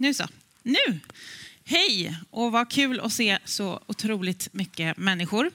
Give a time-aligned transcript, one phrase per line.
[0.00, 0.24] Nu så.
[0.62, 1.00] Nu!
[1.64, 5.50] Hej och vad kul att se så otroligt mycket människor.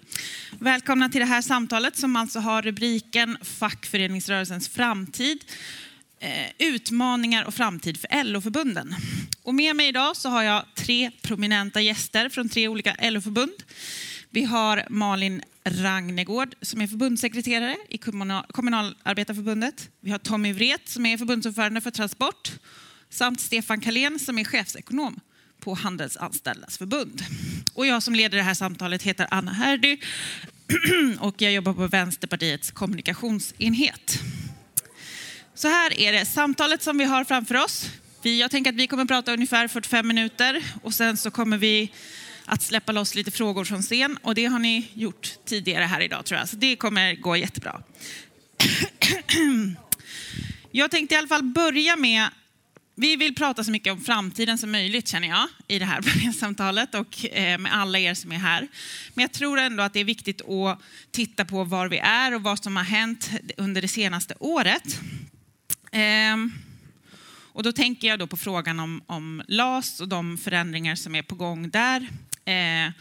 [0.59, 5.45] Välkomna till det här samtalet som alltså har rubriken Fackföreningsrörelsens framtid.
[6.19, 8.95] Eh, utmaningar och framtid för LO-förbunden.
[9.43, 13.63] Och med mig idag så har jag tre prominenta gäster från tre olika LO-förbund.
[14.29, 19.89] Vi har Malin Ragnegård som är förbundssekreterare i Kommunal Kommunalarbetarförbundet.
[19.99, 22.51] Vi har Tommy Vret som är förbundsordförande för Transport
[23.13, 25.19] samt Stefan Kalén som är chefsekonom
[25.59, 27.23] på Handelsanställdas förbund.
[27.73, 29.97] Och jag som leder det här samtalet heter Anna Herdy
[31.19, 34.19] och jag jobbar på Vänsterpartiets kommunikationsenhet.
[35.55, 37.89] Så här är det, samtalet som vi har framför oss.
[38.21, 41.91] Jag tänker att vi kommer prata ungefär 45 minuter och sen så kommer vi
[42.45, 46.25] att släppa loss lite frågor från scen och det har ni gjort tidigare här idag
[46.25, 47.83] tror jag, så det kommer gå jättebra.
[50.75, 52.29] Jag tänkte i alla fall börja med
[52.95, 56.95] vi vill prata så mycket om framtiden som möjligt känner jag i det här panelsamtalet
[56.95, 58.67] och eh, med alla er som är här.
[59.13, 60.79] Men jag tror ändå att det är viktigt att
[61.11, 64.99] titta på var vi är och vad som har hänt under det senaste året.
[65.91, 66.51] Ehm,
[67.53, 71.21] och då tänker jag då på frågan om, om LAS och de förändringar som är
[71.21, 72.07] på gång där.
[72.45, 72.91] Ehm,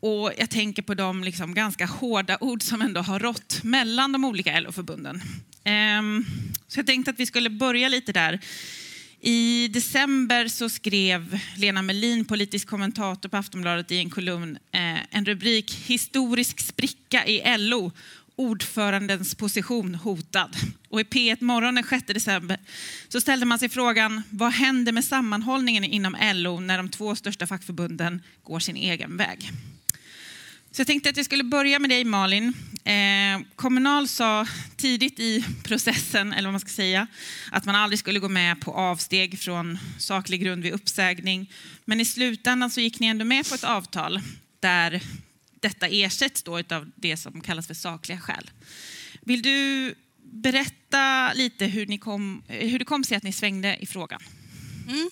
[0.00, 4.24] och jag tänker på de liksom ganska hårda ord som ändå har rått mellan de
[4.24, 5.22] olika LO-förbunden.
[5.64, 6.24] Ehm,
[6.68, 8.40] så jag tänkte att vi skulle börja lite där
[9.26, 15.24] i december så skrev Lena Melin, politisk kommentator på Aftonbladet i en kolumn, eh, en
[15.24, 17.90] rubrik Historisk spricka i LO,
[18.36, 20.56] ordförandens position hotad.
[20.88, 22.58] Och i P1 Morgon den 6 december
[23.08, 27.46] så ställde man sig frågan, vad händer med sammanhållningen inom LO när de två största
[27.46, 29.50] fackförbunden går sin egen väg?
[30.76, 32.52] Så jag tänkte att jag skulle börja med dig Malin.
[32.84, 34.46] Eh, Kommunal sa
[34.76, 37.06] tidigt i processen, eller vad man ska säga,
[37.52, 41.52] att man aldrig skulle gå med på avsteg från saklig grund vid uppsägning.
[41.84, 44.20] Men i slutändan så gick ni ändå med på ett avtal
[44.60, 45.02] där
[45.60, 48.50] detta ersätts då av det som kallas för sakliga skäl.
[49.20, 53.86] Vill du berätta lite hur, ni kom, hur det kom sig att ni svängde i
[53.86, 54.20] frågan?
[54.88, 55.10] Mm.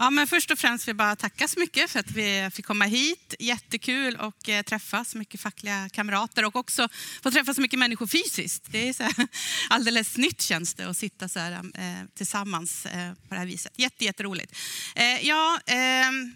[0.00, 2.66] Ja, men först och främst vill jag bara tacka så mycket för att vi fick
[2.66, 3.34] komma hit.
[3.38, 6.88] Jättekul att eh, träffa så mycket fackliga kamrater och också
[7.22, 8.64] få träffa så mycket människor fysiskt.
[8.70, 9.14] Det är så här,
[9.68, 13.72] alldeles nytt känns det att sitta så här, eh, tillsammans eh, på det här viset.
[13.76, 14.52] Jätte, jätteroligt.
[14.94, 16.34] Eh, ja, ehm,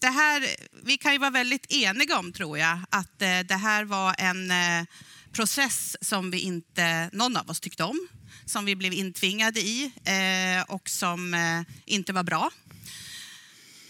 [0.00, 0.48] det här,
[0.84, 4.50] vi kan ju vara väldigt eniga om, tror jag, att eh, det här var en
[4.50, 4.86] eh,
[5.32, 8.08] process som vi inte, någon av oss tyckte om
[8.44, 12.50] som vi blev intvingade i eh, och som eh, inte var bra.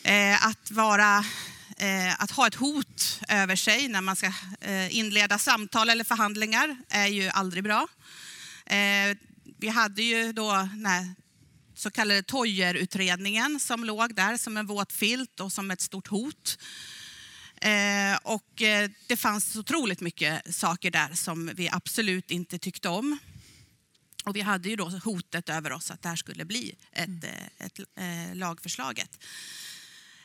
[0.08, 1.24] Eh, att, vara,
[1.76, 6.76] eh, att ha ett hot över sig när man ska eh, inleda samtal eller förhandlingar
[6.88, 7.88] är ju aldrig bra.
[9.58, 11.14] Vi hade ju då nej,
[11.74, 16.58] så kallade Toijer-utredningen som låg där som en våt filt och som ett stort hot.
[18.22, 18.52] och
[19.06, 23.18] det fanns otroligt mycket saker där som vi absolut inte tyckte om.
[24.24, 27.22] Och vi hade ju då hotet över oss att det här skulle bli ett, mm.
[27.58, 29.18] ett, ett lagförslaget.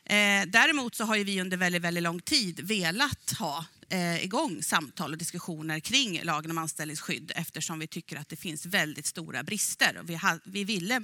[0.06, 5.12] Eh, däremot så har vi under väldigt, väldigt lång tid velat ha eh, igång samtal
[5.12, 10.02] och diskussioner kring lagen om anställningsskydd eftersom vi tycker att det finns väldigt stora brister.
[10.03, 11.02] Vi, ha, vi ville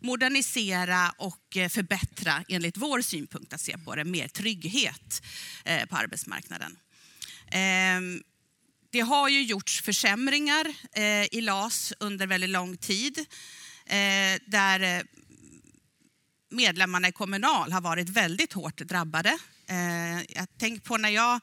[0.00, 5.22] modernisera och eh, förbättra, enligt vår synpunkt att se på det, mer trygghet
[5.64, 6.76] eh, på arbetsmarknaden.
[7.50, 8.22] Ehm,
[8.90, 13.18] det har ju gjorts försämringar eh, i LAS under väldigt lång tid
[13.86, 15.04] eh, där
[16.52, 19.38] medlemmarna i Kommunal har varit väldigt hårt drabbade.
[19.66, 21.40] Eh, jag tänker på när jag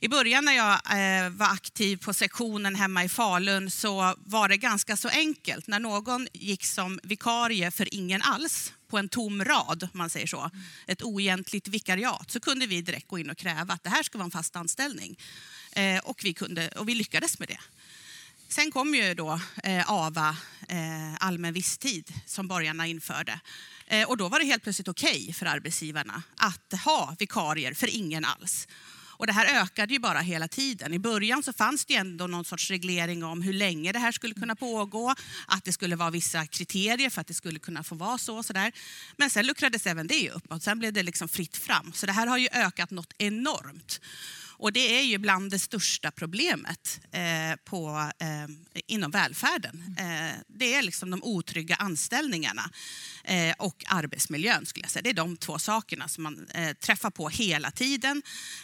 [0.00, 4.56] i början när jag eh, var aktiv på sektionen hemma i Falun så var det
[4.56, 5.66] ganska så enkelt.
[5.66, 10.26] När någon gick som vikarie för ingen alls på en tom rad, om man säger
[10.26, 10.50] så,
[10.86, 14.18] ett oegentligt vikariat, så kunde vi direkt gå in och kräva att det här ska
[14.18, 15.18] vara en fast anställning.
[15.72, 17.60] Eh, och, vi kunde, och vi lyckades med det.
[18.48, 19.40] Sen kom ju då
[19.86, 20.36] AVA,
[21.18, 23.40] allmän visstid, som borgarna införde.
[23.90, 27.86] Eh, och då var det helt plötsligt okej okay för arbetsgivarna att ha vikarier för
[27.86, 28.68] ingen alls.
[29.18, 30.94] Och det här ökade ju bara hela tiden.
[30.94, 34.34] I början så fanns det ändå någon sorts reglering om hur länge det här skulle
[34.34, 35.14] kunna pågå,
[35.46, 38.42] att det skulle vara vissa kriterier för att det skulle kunna få vara så.
[38.42, 38.72] så där.
[39.16, 41.92] Men sen luckrades även det upp och sen blev det liksom fritt fram.
[41.92, 44.00] Så det här har ju ökat något enormt.
[44.58, 49.96] Och det är ju bland det största problemet eh, på, eh, inom välfärden.
[49.98, 52.70] Eh, det är liksom de otrygga anställningarna
[53.24, 54.66] eh, och arbetsmiljön.
[54.66, 55.02] skulle jag säga.
[55.02, 58.22] Det är de två sakerna som man eh, träffar på hela tiden.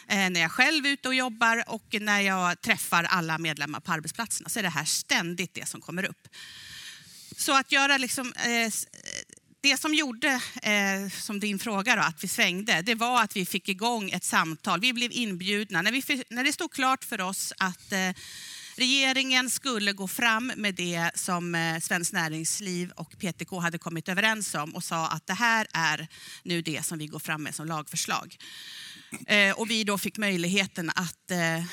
[0.09, 3.93] Eh, när jag själv är ute och jobbar och när jag träffar alla medlemmar på
[3.93, 6.29] arbetsplatserna så är det här ständigt det som kommer upp.
[7.37, 8.73] Så att göra liksom, eh,
[9.65, 13.47] det som gjorde, eh, som din fråga, då, att vi svängde, det var att vi
[13.47, 14.81] fick igång ett samtal.
[14.81, 15.83] Vi blev inbjudna.
[15.83, 18.11] När, vi, när det stod klart för oss att eh,
[18.77, 24.55] regeringen skulle gå fram med det som eh, Svenskt Näringsliv och PTK hade kommit överens
[24.55, 26.09] om och sa att det här är
[26.43, 28.37] nu det som vi går fram med som lagförslag.
[29.27, 31.65] Eh, och vi då fick möjligheten att, eh, eh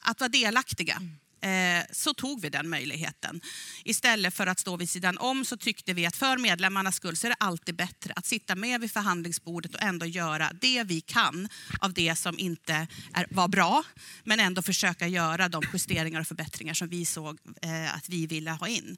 [0.00, 1.21] att vara delaktiga mm.
[1.42, 3.40] Eh, så tog vi den möjligheten.
[3.84, 7.26] Istället för att stå vid sidan om så tyckte vi att för medlemmarnas skull så
[7.26, 11.48] är det alltid bättre att sitta med vid förhandlingsbordet och ändå göra det vi kan
[11.80, 13.82] av det som inte är, var bra,
[14.24, 18.50] men ändå försöka göra de justeringar och förbättringar som vi såg eh, att vi ville
[18.50, 18.96] ha in.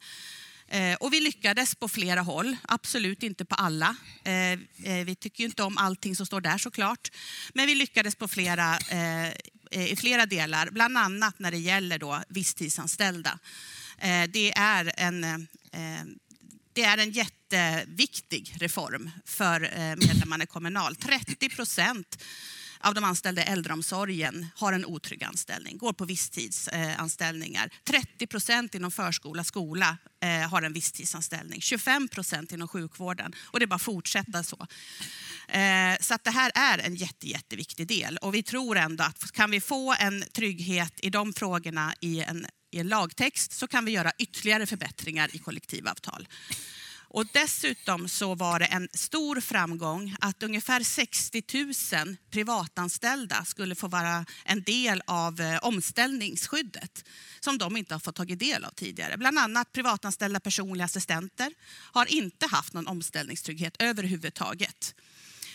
[0.69, 3.97] Eh, och vi lyckades på flera håll, absolut inte på alla.
[4.25, 7.11] Eh, eh, vi tycker inte om allting som står där såklart.
[7.55, 8.79] Men vi lyckades på flera
[9.71, 13.39] i flera delar, bland annat när det gäller då visstidsanställda.
[14.29, 15.49] Det är en,
[16.73, 19.61] det är en jätteviktig reform för
[19.97, 20.97] medlemmarna i Kommunal.
[20.97, 22.23] 30 procent
[22.81, 27.71] av de anställda i äldreomsorgen har en otrygg anställning, går på visstidsanställningar.
[27.85, 31.61] 30 procent inom förskola, skola eh, har en visstidsanställning.
[31.61, 33.33] 25 procent inom sjukvården.
[33.43, 34.67] Och det är bara att fortsätta så.
[35.49, 38.17] Eh, så att det här är en jätte, jätteviktig del.
[38.17, 42.47] Och vi tror ändå att kan vi få en trygghet i de frågorna i en,
[42.71, 46.29] i en lagtext så kan vi göra ytterligare förbättringar i kollektivavtal.
[47.15, 51.43] Och dessutom så var det en stor framgång att ungefär 60
[52.05, 57.05] 000 privatanställda skulle få vara en del av eh, omställningsskyddet
[57.41, 59.17] som de inte har fått tagit del av tidigare.
[59.17, 61.53] Bland annat privatanställda personliga assistenter
[61.93, 64.95] har inte haft någon omställningstrygghet överhuvudtaget.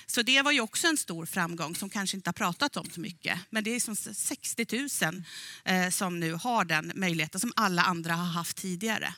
[0.07, 2.99] Så det var ju också en stor framgång som kanske inte har pratat om så
[2.99, 3.39] mycket.
[3.49, 4.65] Men det är som 60
[5.05, 5.23] 000
[5.65, 9.13] eh, som nu har den möjligheten som alla andra har haft tidigare.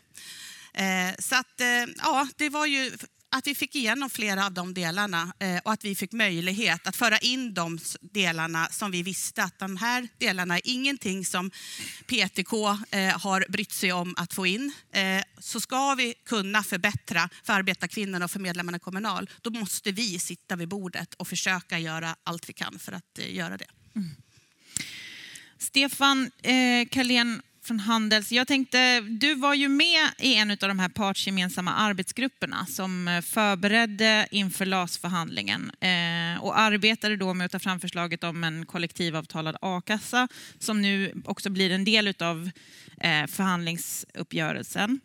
[0.73, 2.91] Eh, så att, eh, ja, det var ju
[3.35, 6.95] att vi fick igenom flera av de delarna eh, och att vi fick möjlighet att
[6.95, 11.51] föra in de delarna som vi visste att de här delarna är ingenting som
[12.07, 12.53] PTK
[12.91, 14.73] eh, har brytt sig om att få in.
[14.91, 19.91] Eh, så ska vi kunna förbättra för arbetarkvinnorna och för medlemmarna i Kommunal, då måste
[19.91, 23.67] vi sitta vid bordet och försöka göra allt vi kan för att eh, göra det.
[23.95, 24.09] Mm.
[25.57, 28.31] Stefan eh, Carlén, från Handels.
[28.31, 33.21] Jag tänkte, du var ju med i en av de här partsgemensamma arbetsgrupperna som eh,
[33.21, 39.57] förberedde inför LAS-förhandlingen eh, och arbetade då med att ta fram förslaget om en kollektivavtalad
[39.61, 40.27] a-kassa
[40.59, 42.49] som nu också blir en del av
[43.01, 44.99] eh, förhandlingsuppgörelsen.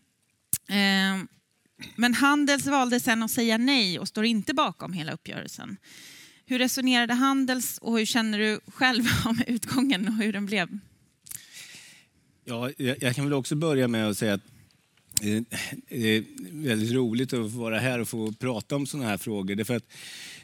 [1.97, 5.77] Men Handels valde sen att säga nej och står inte bakom hela uppgörelsen.
[6.47, 10.79] Hur resonerade Handels och hur känner du själv om utgången och hur den blev?
[12.49, 14.41] Ja, jag kan väl också börja med att säga att
[15.23, 15.43] eh, eh,
[15.89, 19.55] det är väldigt roligt att få vara här och få prata om sådana här frågor.
[19.55, 19.85] Därför att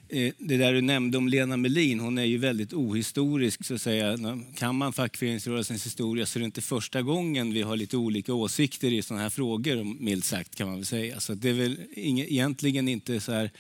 [0.08, 3.82] eh, det där du nämnde om Lena Melin, hon är ju väldigt ohistorisk så att
[3.82, 4.18] säga.
[4.56, 8.92] Kan man fackföreningsrörelsens historia så är det inte första gången vi har lite olika åsikter
[8.92, 11.20] i sådana här frågor, milt sagt kan man väl säga.
[11.20, 13.50] Så det är väl egentligen inte så här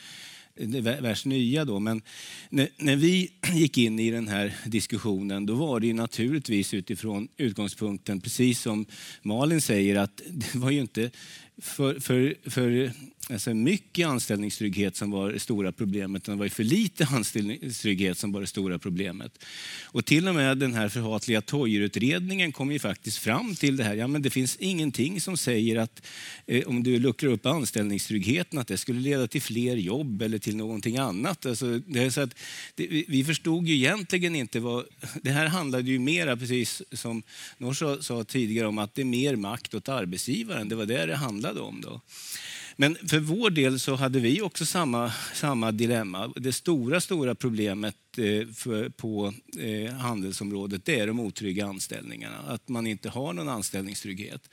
[1.00, 1.78] värst nya då.
[1.78, 2.02] Men
[2.50, 7.28] när, när, vi gick in i den här diskussionen då var det ju naturligtvis utifrån
[7.36, 8.86] utgångspunkten, precis som
[9.22, 11.10] Malin säger, att det var ju inte
[11.58, 12.92] för, för, för
[13.30, 18.32] alltså mycket anställningstrygghet som var det stora problemet, utan det var för lite anställningstrygghet som
[18.32, 19.44] var det stora problemet.
[19.84, 23.94] Och till och med den här förhatliga Toijerutredningen kom ju faktiskt fram till det här.
[23.94, 26.06] Ja, men det finns ingenting som säger att
[26.46, 30.56] eh, om du luckrar upp anställningstryggheten att det skulle leda till fler jobb eller till
[30.56, 31.46] någonting annat.
[31.46, 32.34] Alltså, det är så att
[32.74, 34.84] det, vi förstod ju egentligen inte vad...
[35.22, 37.22] Det här handlade ju mera, precis som
[37.58, 40.68] Norr sa, sa tidigare, om att det är mer makt åt arbetsgivaren.
[40.68, 41.80] Det var det det handlade om.
[41.80, 42.00] Då.
[42.76, 46.32] Men för vår del så hade vi också samma, samma dilemma.
[46.36, 52.36] Det stora, stora problemet eh, för, på eh, handelsområdet det är de otrygga anställningarna.
[52.46, 54.48] Att man inte har någon anställningstrygghet.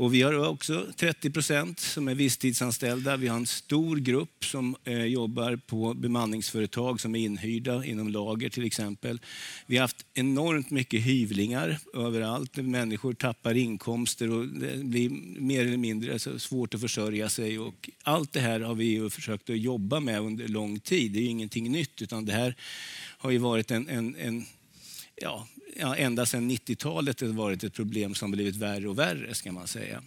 [0.00, 3.16] Och vi har också 30 procent som är visstidsanställda.
[3.16, 8.48] Vi har en stor grupp som eh, jobbar på bemanningsföretag som är inhyrda inom lager
[8.48, 9.20] till exempel.
[9.66, 12.56] Vi har haft enormt mycket hyvlingar överallt.
[12.56, 17.58] Människor tappar inkomster och det blir mer eller mindre svårt att försörja sig.
[17.58, 21.12] Och allt det här har vi försökt att jobba med under lång tid.
[21.12, 22.54] Det är ingenting nytt utan det här
[23.18, 24.44] har ju varit en, en, en
[25.16, 29.34] ja, ja, ända sedan 90-talet har det varit ett problem som blivit värre och värre
[29.34, 30.02] ska man säga.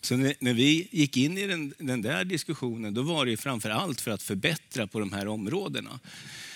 [0.00, 4.00] Så när, vi gick in i den, den, där diskussionen, då var det framför allt
[4.00, 6.00] för att förbättra på de här områdena.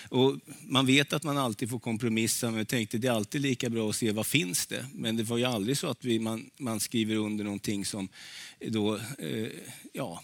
[0.09, 3.69] Och man vet att man alltid får kompromissa, men jag tänkte det är alltid lika
[3.69, 4.85] bra att se vad finns det.
[4.93, 8.09] Men det var ju aldrig så att vi, man, man skriver under någonting som
[8.67, 9.47] då, eh,
[9.93, 10.23] ja,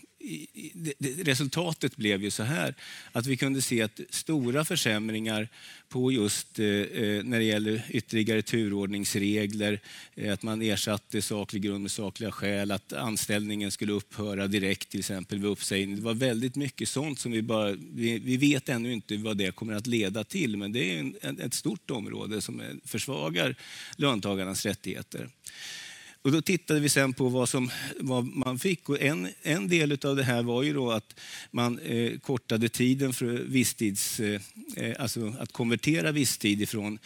[1.24, 2.76] resultatet blev ju så här
[3.12, 5.48] att vi kunde se att stora försämringar
[5.90, 9.80] på just eh, eh, när det gäller ytterligare turordningsregler,
[10.16, 15.00] eh, att man ersatte saklig grund med sakliga skäl, att anställningen skulle upphöra direkt till
[15.00, 15.96] exempel vid uppsägning.
[15.96, 19.56] Det var väldigt mycket sånt som vi bara, vi, vi vet ännu inte vad det
[19.56, 23.56] kommer att leda till, men det är en, ett stort område som försvagar
[23.98, 25.30] löntagarnas rättigheter.
[26.24, 28.90] Och då tittade vi sen på vad, som, vad man fick.
[28.90, 31.20] Och en, en del av det här var ju då att
[31.52, 34.42] man eh, kortade tiden för visstids, eh,
[34.76, 37.00] eh alltså att konvertera visstid från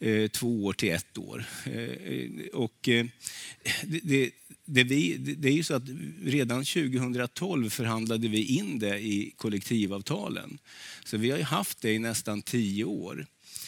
[0.00, 1.44] eh, två år till ett år.
[1.64, 3.06] Eh, och, eh,
[3.84, 4.30] det, det,
[4.64, 5.88] det, vi, det är ju så att
[6.24, 10.58] redan 2012 förhandlade vi in det i kollektivavtalen.
[11.04, 13.26] Så vi har ju haft det i nästan tio år.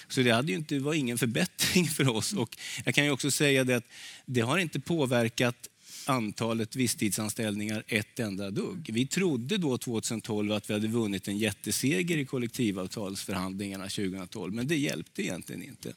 [0.08, 2.32] Så det hade ju inte, var ingen förbättring för oss.
[2.32, 3.84] Och jag kan ju också säga det att
[4.26, 5.68] det har inte påverkat
[6.06, 8.90] antalet visstidsanställningar ett enda dugg.
[8.92, 14.76] Vi trodde då 2012 att vi hade vunnit en jätteseger i kollektivavtalsförhandlingarna 2012, men det
[14.76, 15.92] hjälpte egentligen inte.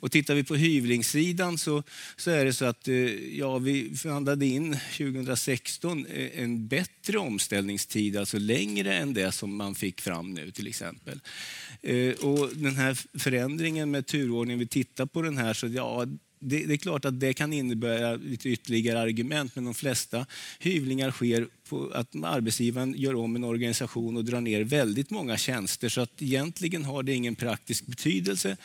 [0.00, 1.82] Och tittar vi på hyvlingssidan så,
[2.16, 2.94] så är det så att eh,
[3.38, 9.74] ja, vi förhandlade in 2016 eh, en bättre omställningstid, alltså längre än det som man
[9.74, 11.20] fick fram nu till exempel.
[11.82, 16.06] Eh, och den här förändringen med turordningen, vi tittar på den här, så ja,
[16.40, 20.26] det, det, är klart att det kan innebära lite ytterligare argument, men de flesta
[20.58, 25.88] hyvlingar sker på att arbetsgivaren gör om en organisation och drar ner väldigt många tjänster,
[25.88, 28.56] så att egentligen har det ingen praktisk betydelse.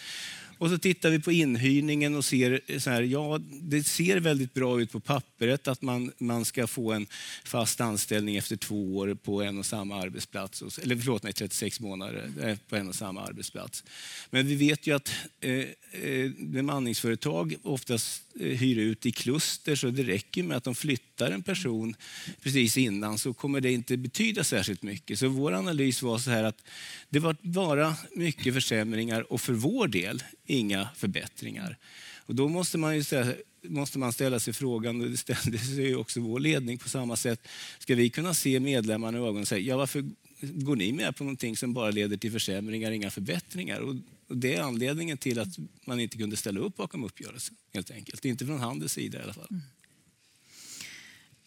[0.64, 4.82] Och så tittar vi på inhyrningen och ser så här, ja, det ser väldigt bra
[4.82, 7.08] ut på pappret att man, man ska få en
[7.44, 10.80] fast anställning efter två år på en och samma arbetsplats.
[10.80, 13.84] Eller förlåt mig, 36 månader eh, på en och samma arbetsplats.
[14.30, 20.04] Men vi vet ju att eh, eh bemanningsföretag oftast hyr ut i kluster så det
[20.04, 21.96] räcker med att de flyttar en person
[22.42, 25.20] precis innan så kommer det inte betyda särskilt mycket.
[25.20, 26.64] Så vår analys var så här att
[27.10, 31.78] det var bara mycket försämringar och för vår del inga förbättringar.
[32.26, 35.96] Och då måste man, ju ställa, måste man ställa sig frågan, och det ställde sig
[35.96, 37.48] också vår ledning på samma sätt,
[37.80, 40.04] ska vi kunna se medlemmarna i ögonen och säga, ja varför
[40.44, 43.80] går ni med på någonting som bara leder till försämringar, inga förbättringar?
[43.80, 43.96] Och
[44.28, 48.26] det är anledningen till att man inte kunde ställa upp bakom uppgörelsen, helt enkelt.
[48.26, 49.48] Inte från Handels sida i alla fall.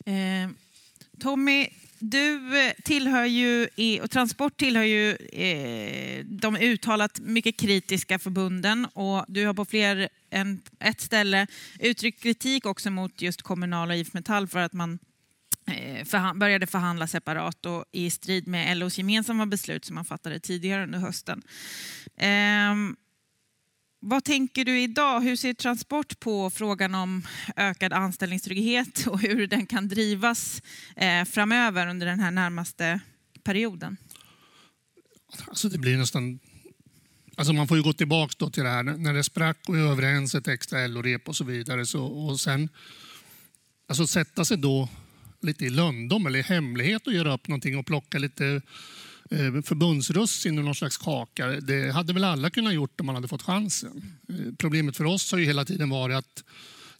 [0.06, 0.50] Mm.
[0.50, 0.56] Eh,
[1.20, 3.68] Tommy, du eh, tillhör ju,
[4.02, 10.08] och Transport tillhör ju eh, de uttalat mycket kritiska förbunden och du har på fler
[10.30, 11.46] än ett ställe
[11.80, 14.98] uttryckt kritik också mot just Kommunal och IF Metall för att man
[15.66, 20.82] eh, började förhandla separat och i strid med LOs gemensamma beslut som man fattade tidigare
[20.82, 21.42] under hösten.
[22.16, 22.96] Ehm,
[24.00, 25.20] vad tänker du idag?
[25.20, 30.62] Hur ser Transport på frågan om ökad anställningstrygghet och hur den kan drivas
[30.96, 33.00] eh, framöver under den här närmaste
[33.44, 33.96] perioden?
[35.48, 36.38] Alltså det blir nästan...
[37.36, 40.48] Alltså man får ju gå tillbaka till det här när det sprack och överens ett
[40.48, 41.86] extra LO-rep och så vidare.
[41.86, 42.68] Så, och sen
[43.88, 44.88] alltså sätta sig då
[45.46, 48.62] lite i lönndom eller i hemlighet och göra upp någonting och plocka lite
[49.30, 51.46] Eh, förbundsrussin och någon slags kaka.
[51.46, 54.12] Det hade väl alla kunnat gjort om man hade fått chansen.
[54.28, 56.44] Eh, problemet för oss har ju hela tiden varit att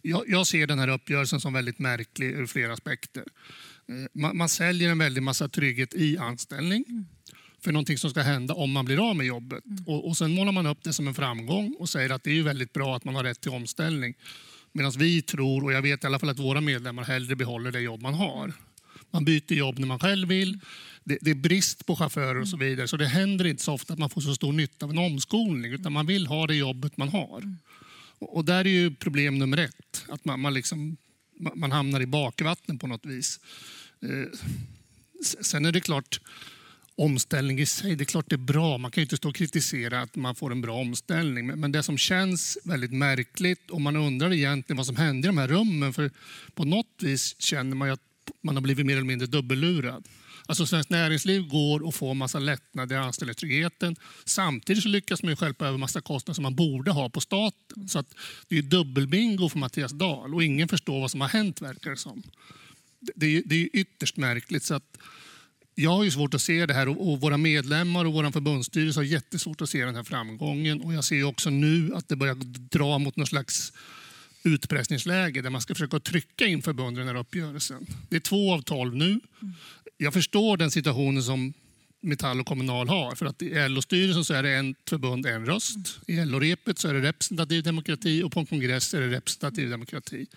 [0.01, 3.23] jag, ser den här uppgörelsen som väldigt märklig ur flera aspekter.
[3.89, 6.85] Eh, man, säljer en väldig massa trygghet i anställning
[7.63, 9.65] för någonting som ska hända om man blir av med jobbet.
[9.65, 9.83] Mm.
[9.87, 12.43] Och, och Sen målar man upp det som en framgång och säger att det är
[12.43, 14.15] väldigt bra att man har rätt till omställning.
[14.77, 17.79] Medan vi tror, och jag vet i alla fall att våra medlemmar hellre behåller det
[17.79, 18.53] jobb man har.
[19.11, 20.59] Man byter jobb när man själv vill
[21.03, 22.87] det, det, är brist på chaufförer och så vidare.
[22.87, 25.71] Så det händer inte så ofta att man får så stor nytta av en omskolning.
[25.73, 27.55] Utan man vill ha det jobbet man har.
[28.19, 30.05] Och, och där är ju problem nummer ett.
[30.09, 30.97] Att man, man, liksom,
[31.55, 33.39] man hamnar i bakvatten på något vis.
[34.01, 34.39] Eh,
[35.41, 36.19] sen är det klart,
[36.97, 38.77] omställning i sig, det är klart det är bra.
[38.77, 41.47] Man kan ju inte stå och kritisera att man får en bra omställning.
[41.47, 45.37] Men, det som känns väldigt märkligt och man undrar egentligen vad som hände i de
[45.37, 45.93] här rummen.
[45.93, 46.11] För
[46.53, 48.01] på något vis känner man ju att
[48.41, 50.07] man har blivit mer eller mindre dubbellurad.
[50.45, 53.95] Alltså Svenskt Näringsliv går och får massa lättnader i anställningstryggheten.
[54.25, 57.87] Samtidigt så lyckas man ju stjälpa över massa kostnader som man borde ha på staten.
[57.87, 58.15] Så att
[58.47, 61.97] det är dubbelbingo för Mattias Dahl och ingen förstår vad som har hänt verkar det
[61.97, 62.23] som.
[62.99, 64.63] Det är, det är ytterst märkligt.
[64.63, 64.97] Så att
[65.79, 69.05] jag har ju svårt att se det här och, våra medlemmar och vår förbundsstyrelse har
[69.05, 70.81] jättesvårt att se den här framgången.
[70.81, 72.35] Och jag ser också nu att det börjar
[72.71, 73.73] dra mot någon slags
[74.43, 77.87] utpressningsläge där man ska försöka trycka in förbunden i den här uppgörelsen.
[78.09, 79.19] Det är två av tolv nu
[79.97, 81.53] jag förstår den situationen som
[82.01, 83.15] Metall och Kommunal har.
[83.15, 85.99] För att I LO-styrelsen så är det en förbund, en röst.
[86.07, 90.27] I LO-repet så är det representativ demokrati och på en kongress är det representativ demokrati.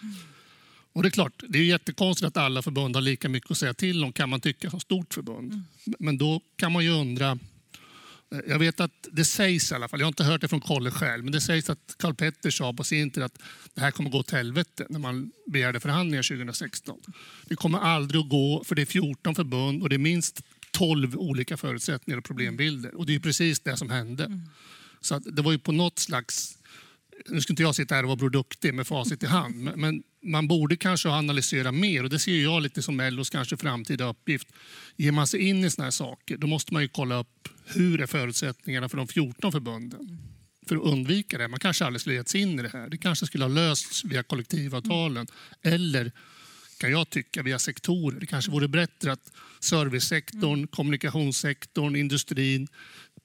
[0.92, 3.74] Och det är klart, det är jättekonstigt att alla förbund har lika mycket att säga
[3.74, 5.52] till om kan man tycka som stort förbund.
[5.52, 5.64] Mm.
[5.98, 7.38] Men då kan man ju undra
[8.46, 10.90] jag vet att det sägs i alla fall, jag har inte hört det från Kolle
[10.90, 13.38] själv, men det sägs att Karl Petter sa på sin tid att
[13.74, 17.00] det här kommer gå åt helvete när man begärde förhandlingar 2016.
[17.44, 21.16] Det kommer aldrig att gå för det är 14 förbund och det är minst 12
[21.16, 22.94] olika förutsättningar och problembilder.
[22.94, 24.24] Och det är precis det som hände.
[24.24, 24.40] Mm.
[25.00, 26.58] Så det var ju på något slags
[27.28, 30.48] nu ska inte jag sitta här och vara produktig med facit i hand, men man
[30.48, 34.48] borde kanske analysera mer och det ser jag lite som LOs kanske framtida uppgift.
[34.96, 38.00] Ger man sig in i såna här saker, då måste man ju kolla upp hur
[38.00, 40.18] är förutsättningarna för de 14 förbunden
[40.66, 41.48] för att undvika det.
[41.48, 42.88] Man kanske aldrig skulle gett sig in i det här.
[42.88, 45.26] Det kanske skulle ha lösts via kollektivavtalen
[45.62, 46.12] eller
[46.80, 48.20] kan jag tycka via sektorer.
[48.20, 52.68] Det kanske vore bättre att servicesektorn, kommunikationssektorn, industrin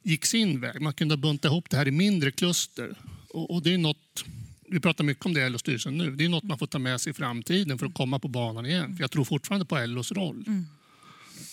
[0.04, 0.82] gick sin väg.
[0.82, 2.96] Man kunde bunta ihop det här i mindre kluster
[3.36, 4.26] och, och det är något,
[4.70, 6.12] vi pratar mycket om det i LO-styrelsen nu.
[6.12, 8.66] Det är något man får ta med sig i framtiden för att komma på banan
[8.66, 8.96] igen.
[8.96, 10.44] För jag tror fortfarande på LOs roll.
[10.48, 10.66] Mm.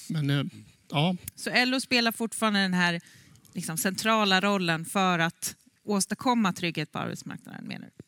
[0.09, 0.45] Men, eh,
[0.91, 1.17] ja.
[1.35, 3.01] Så LO spelar fortfarande den här
[3.53, 8.05] liksom, centrala rollen för att åstadkomma trygghet på arbetsmarknaden menar du?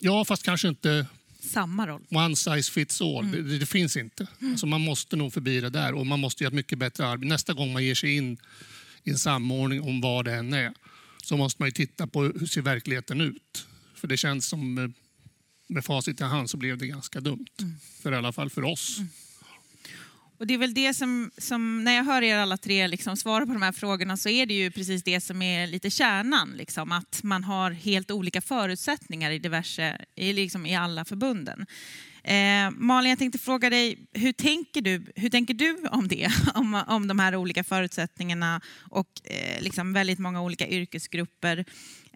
[0.00, 1.06] Ja, fast kanske inte
[1.40, 2.02] samma roll.
[2.10, 3.24] One size fits all.
[3.24, 3.48] Mm.
[3.48, 4.26] Det, det, finns inte.
[4.40, 4.52] Mm.
[4.52, 7.28] Alltså man måste nog förbi det där och man måste göra ett mycket bättre arbete.
[7.28, 8.38] Nästa gång man ger sig in
[9.04, 10.72] i en samordning om vad det än är
[11.22, 13.66] så måste man ju titta på hur ser verkligheten ut.
[13.94, 14.88] För det känns som eh,
[15.66, 17.46] med facit i hand så blev det ganska dumt.
[17.60, 17.74] Mm.
[18.02, 18.98] För i alla fall för oss.
[18.98, 19.08] Mm.
[20.42, 23.46] Och det är väl det som, som, när jag hör er alla tre liksom svara
[23.46, 26.50] på de här frågorna så är det ju precis det som är lite kärnan.
[26.56, 31.66] Liksom, att man har helt olika förutsättningar i diverse, i, liksom, i alla förbunden.
[32.24, 36.28] Eh, Malin, jag tänkte fråga dig, hur tänker du, hur tänker du om det?
[36.54, 38.60] Om, om de här olika förutsättningarna
[38.90, 41.64] och eh, liksom väldigt många olika yrkesgrupper.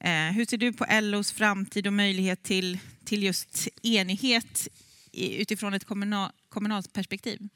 [0.01, 4.69] Eh, hur ser du på LOs framtid och möjlighet till, till just enighet
[5.13, 7.49] i, utifrån ett kommunal, kommunalt perspektiv?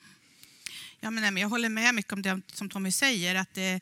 [1.00, 3.34] Ja, men, jag håller med mycket om det som Tommy säger.
[3.34, 3.80] att det,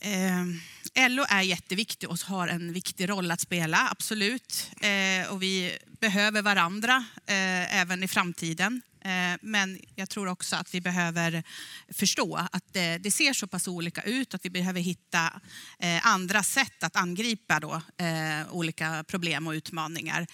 [0.00, 0.46] Eh, eh
[0.94, 4.70] LO är jätteviktig och har en viktig roll att spela, absolut.
[4.80, 8.82] Eh, och vi behöver varandra eh, även i framtiden.
[9.04, 11.42] Eh, men jag tror också att vi behöver
[11.88, 15.40] förstå att det ser så pass olika ut att vi behöver hitta
[15.78, 20.26] eh, andra sätt att angripa då, eh, olika problem och utmaningar.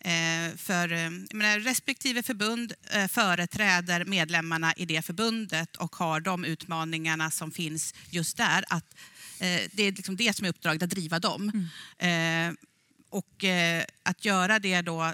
[0.00, 2.72] Eh, för menar, respektive förbund
[3.08, 8.64] företräder medlemmarna i det förbundet och har de utmaningarna som finns just där.
[8.68, 8.94] Att,
[9.38, 11.68] det är liksom det som är uppdraget, att driva dem.
[11.98, 12.56] Mm.
[13.10, 13.44] Och
[14.02, 15.12] att göra det då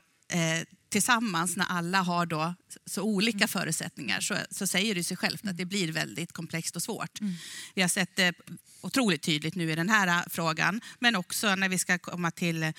[0.90, 2.54] tillsammans när alla har då
[2.86, 3.48] så olika mm.
[3.48, 7.20] förutsättningar så, så säger det sig självt att det blir väldigt komplext och svårt.
[7.20, 7.34] Mm.
[7.74, 8.34] Vi har sett det
[8.80, 12.72] otroligt tydligt nu i den här frågan men också när vi ska komma till eh,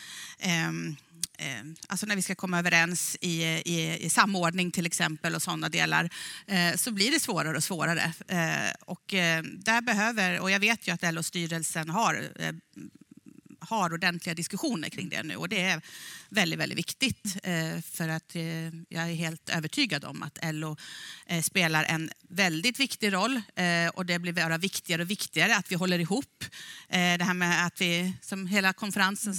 [1.41, 5.69] Eh, alltså när vi ska komma överens i, i, i samordning till exempel och sådana
[5.69, 6.09] delar,
[6.47, 8.13] eh, så blir det svårare och svårare.
[8.27, 9.03] Eh, och
[9.43, 12.31] där behöver, och jag vet ju att LO-styrelsen har
[13.71, 15.81] har ordentliga diskussioner kring det nu och det är
[16.29, 18.43] väldigt, väldigt viktigt eh, för att eh,
[18.89, 20.77] jag är helt övertygad om att LO
[21.27, 23.41] eh, spelar en väldigt viktig roll
[23.93, 26.45] och det blir bara viktigare och viktigare att vi håller ihop.
[26.89, 29.35] Det här med att vi, som hela konferensen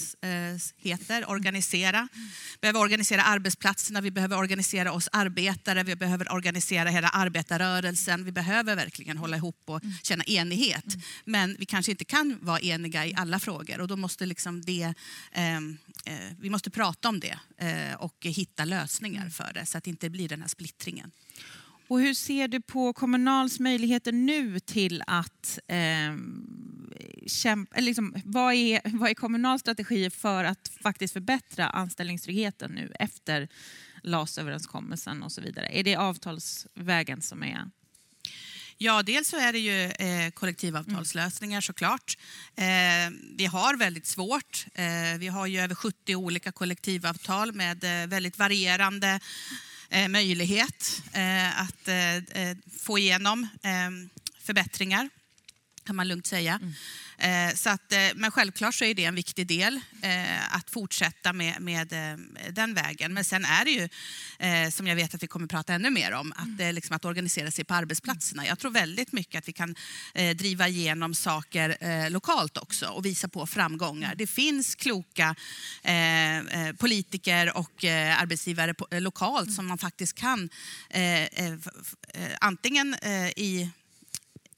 [0.77, 2.09] heter, organisera.
[2.15, 8.25] Vi behöver organisera arbetsplatserna, vi behöver organisera oss arbetare, vi behöver organisera hela arbetarrörelsen.
[8.25, 10.85] Vi behöver verkligen hålla ihop och känna enighet.
[11.25, 14.95] Men vi kanske inte kan vara eniga i alla frågor och då måste liksom det,
[15.33, 15.79] ehm,
[16.39, 19.31] vi måste prata om det eh, och hitta lösningar mm.
[19.31, 21.13] för det så att det inte blir den här splittringen.
[21.89, 26.17] Och hur ser du på Kommunals möjligheter nu till att eh,
[27.27, 33.49] kämpa, liksom, vad, är, vad är Kommunals strategi för att faktiskt förbättra anställningstryggheten nu efter
[34.03, 35.67] LAS-överenskommelsen och så vidare?
[35.79, 37.71] Är det avtalsvägen som är
[38.83, 42.19] Ja, dels så är det ju eh, kollektivavtalslösningar såklart.
[42.57, 42.65] Eh,
[43.37, 44.67] vi har väldigt svårt.
[44.75, 49.21] Eh, vi har ju över 70 olika kollektivavtal med eh, väldigt varierande
[49.91, 53.91] eh, möjlighet eh, att eh, eh, få igenom eh,
[54.41, 55.09] förbättringar,
[55.87, 56.61] kan man lugnt säga.
[56.63, 56.73] Mm.
[57.23, 61.33] Eh, så att, eh, men självklart så är det en viktig del, eh, att fortsätta
[61.33, 61.89] med, med
[62.51, 63.15] den vägen.
[63.15, 63.89] Men sen är det ju,
[64.71, 66.75] som jag vet att vi kommer prata ännu mer om, att, mm.
[66.75, 68.47] liksom, att organisera sig på arbetsplatserna.
[68.47, 69.75] Jag tror väldigt mycket att vi kan
[70.37, 74.15] driva igenom saker lokalt också och visa på framgångar.
[74.15, 75.35] Det finns kloka
[76.79, 80.49] politiker och arbetsgivare lokalt som man faktiskt kan
[82.41, 82.95] antingen
[83.37, 83.71] i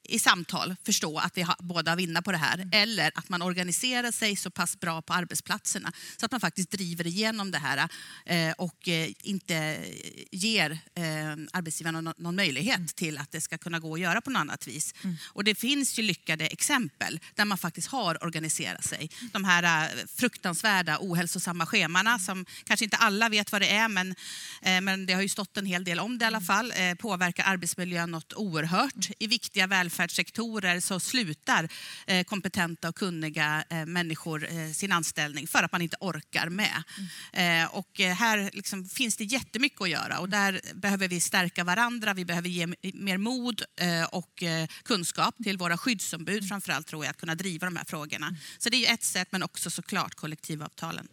[0.04, 2.68] i samtal förstå att vi har, båda vinner på det här.
[2.72, 7.06] Eller att man organiserar sig så pass bra på arbetsplatserna så att man faktiskt driver
[7.06, 7.88] igenom det här
[8.26, 9.84] eh, och eh, inte
[10.30, 11.04] ger eh,
[11.52, 14.66] arbetsgivarna någon, någon möjlighet till att det ska kunna gå att göra på något annat
[14.66, 14.94] vis.
[15.26, 19.10] Och det finns ju lyckade exempel där man faktiskt har organiserat sig.
[19.32, 24.14] De här eh, fruktansvärda ohälsosamma schemana som kanske inte alla vet vad det är men,
[24.62, 26.72] eh, men det har ju stått en hel del om det i alla fall.
[26.76, 29.10] Eh, påverkar arbetsmiljön något oerhört.
[29.18, 31.68] I viktiga välfärdssektorer så slutar
[32.07, 36.83] eh, kompetenta och kunniga eh, människor eh, sin anställning för att man inte orkar med.
[37.33, 42.14] Eh, och här liksom finns det jättemycket att göra och där behöver vi stärka varandra.
[42.14, 43.62] Vi behöver ge mer mod
[44.11, 44.42] och
[44.85, 48.37] kunskap till våra skyddsombud framförallt tror jag att kunna driva de här frågorna.
[48.59, 51.09] Så det är ett sätt men också såklart kollektivavtalen.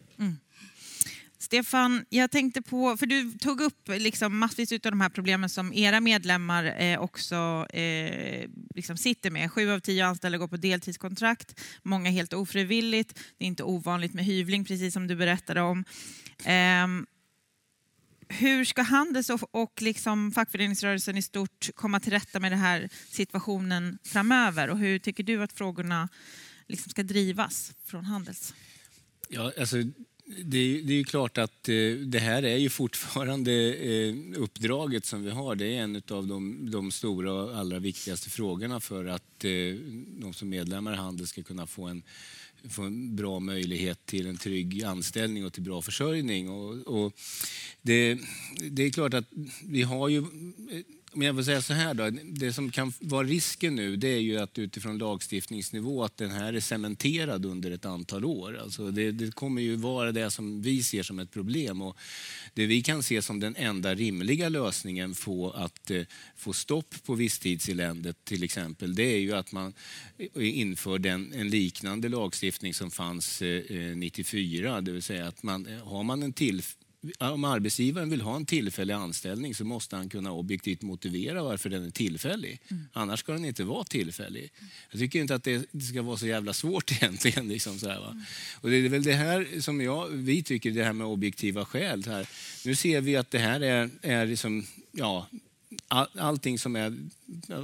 [1.42, 5.72] Stefan, jag tänkte på, för du tog upp liksom massvis av de här problemen som
[5.72, 9.52] era medlemmar eh, också eh, liksom sitter med.
[9.52, 13.18] Sju av tio anställda går på deltidskontrakt, många helt ofrivilligt.
[13.38, 15.84] Det är inte ovanligt med hyvling, precis som du berättade om.
[16.44, 16.86] Eh,
[18.28, 22.88] hur ska Handels och, och liksom fackföreningsrörelsen i stort komma till rätta med den här
[23.08, 24.70] situationen framöver?
[24.70, 26.08] Och hur tycker du att frågorna
[26.68, 28.54] liksom ska drivas från Handels?
[29.28, 29.76] Ja, alltså,
[30.44, 35.04] det, är- det är ju klart att eh, det här är ju fortfarande eh, uppdraget
[35.06, 35.54] som vi har.
[35.54, 39.50] Det är en av de, de stora och allra viktigaste frågorna för att eh,
[40.20, 42.02] de som medlemmar i Handel ska kunna få en,
[42.68, 46.48] få en bra möjlighet till en trygg anställning och till bra försörjning.
[46.50, 47.12] Och, och
[47.82, 48.18] det,
[48.70, 49.28] det är klart att
[49.64, 50.24] vi har ju
[51.14, 54.18] men jag vill säga så här då, det som kan vara risken nu det är
[54.18, 58.58] ju att utifrån lagstiftningsnivå att den här är cementerad under ett antal år.
[58.62, 61.96] Alltså det, det kommer ju vara det som vi ser som ett problem och
[62.54, 66.02] det vi kan se som den enda rimliga lösningen på att eh,
[66.36, 69.74] få stopp på visstidseländet till exempel, det är ju att man
[70.18, 75.42] eh, inför den, en liknande lagstiftning som fanns eh, eh, 94, det vill säga att
[75.42, 76.62] man, eh, har man en till
[77.18, 81.84] om arbetsgivaren vill ha en tillfällig anställning så måste han kunna objektivt motivera varför den
[81.84, 82.60] är tillfällig.
[82.92, 84.52] Annars ska den inte vara tillfällig.
[84.90, 87.48] Jag tycker inte att det ska vara så jävla svårt egentligen.
[87.48, 88.24] Liksom så här, va?
[88.60, 92.04] Och det är väl det här som jag, vi tycker, det här med objektiva skäl.
[92.06, 92.28] Här.
[92.64, 95.26] Nu ser vi att det här är, är liksom, ja,
[95.88, 96.96] all, allting som är...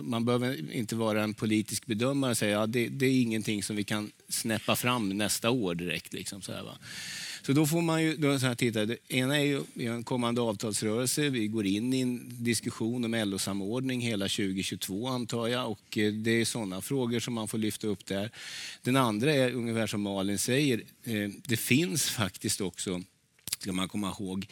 [0.03, 3.77] Man behöver inte vara en politisk bedömare och säga ja, det, det är ingenting som
[3.77, 6.13] vi kan snäppa fram nästa år direkt.
[6.13, 6.79] Liksom, så här, va?
[7.49, 8.87] Så då får man ju då så här, titta.
[8.87, 11.29] Det ena är ju en kommande avtalsrörelse.
[11.29, 16.31] Vi går in i en diskussion om LO-samordning hela 2022 antar jag och eh, det
[16.31, 18.31] är sådana frågor som man får lyfta upp där.
[18.83, 20.83] Den andra är ungefär som Malin säger.
[21.05, 23.03] Eh, det finns faktiskt också,
[23.59, 24.47] ska man komma ihåg,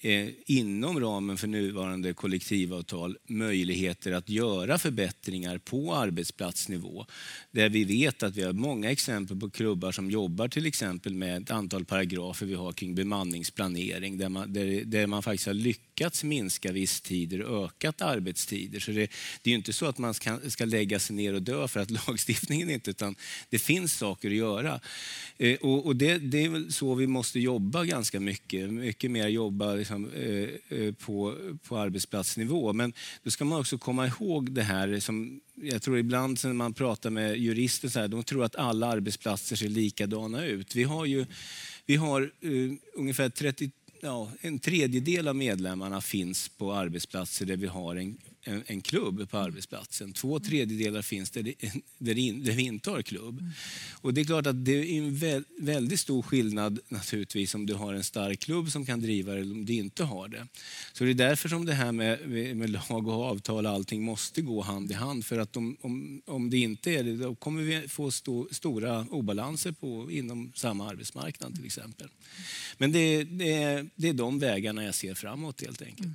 [0.00, 7.06] Eh, inom ramen för nuvarande kollektivavtal möjligheter att göra förbättringar på arbetsplatsnivå.
[7.50, 11.42] Där vi vet att vi har många exempel på klubbar som jobbar till exempel med
[11.42, 15.95] ett antal paragrafer vi har kring bemanningsplanering där man, där, där man faktiskt har lyckats
[16.22, 18.80] minska visstider och ökat arbetstider.
[18.80, 19.10] Så det,
[19.42, 21.80] det är ju inte så att man ska, ska lägga sig ner och dö för
[21.80, 23.14] att lagstiftningen inte, utan
[23.50, 24.80] det finns saker att göra.
[25.38, 28.70] Eh, och och det, det är väl så vi måste jobba ganska mycket.
[28.70, 31.36] Mycket mer jobba liksom, eh, eh, på,
[31.68, 32.72] på arbetsplatsnivå.
[32.72, 36.74] Men då ska man också komma ihåg det här som jag tror ibland när man
[36.74, 40.74] pratar med jurister så här, de tror att alla arbetsplatser ser likadana ut.
[40.74, 41.26] Vi har ju
[41.86, 47.66] vi har uh, ungefär 30, ja, en tredjedel av medlemmarna finns på arbetsplatser där vi
[47.66, 50.12] har en, en, en klubb på arbetsplatsen.
[50.12, 51.54] Två tredjedelar finns där, det,
[51.98, 53.44] där, det in, där vi inte har klubb.
[53.92, 57.74] Och det är klart att det är en vä, väldigt stor skillnad naturligtvis om du
[57.74, 60.46] har en stark klubb som kan driva det eller om du inte har det.
[60.92, 64.42] Så det är därför som det här med, med, lag och avtal och allting måste
[64.42, 65.26] gå hand i hand.
[65.26, 69.06] För att om, om, om det inte är det, då kommer vi få sto, stora
[69.10, 72.08] obalanser på, inom samma arbetsmarknad till exempel.
[72.78, 76.08] Men det, det, det är de vägarna jag ser framåt helt enkelt.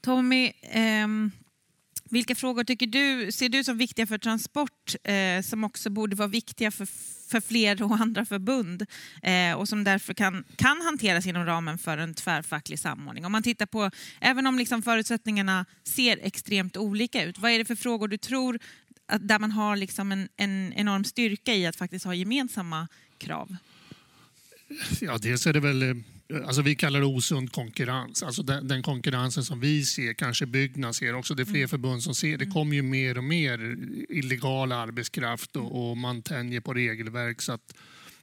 [0.00, 1.30] Tommy, ehm,
[2.10, 6.28] vilka frågor tycker du, ser du som viktiga för transport eh, som också borde vara
[6.28, 6.86] viktiga för,
[7.30, 8.86] för fler och andra förbund
[9.22, 13.26] eh, och som därför kan, kan hanteras inom ramen för en tvärfacklig samordning?
[13.26, 17.64] Om man tittar på, även om liksom förutsättningarna ser extremt olika ut, vad är det
[17.64, 18.58] för frågor du tror
[19.06, 23.56] att, där man har liksom en, en enorm styrka i att faktiskt ha gemensamma krav?
[25.00, 25.94] Ja, dels är det väl, eh,
[26.46, 28.22] alltså vi kallar det osund konkurrens.
[28.22, 32.02] Alltså den, den konkurrensen som vi ser, kanske Byggnads ser också, det är fler förbund
[32.02, 32.38] som ser.
[32.38, 33.76] Det kommer ju mer och mer
[34.08, 37.42] illegal arbetskraft och, och man tänjer på regelverk.
[37.42, 37.74] Så att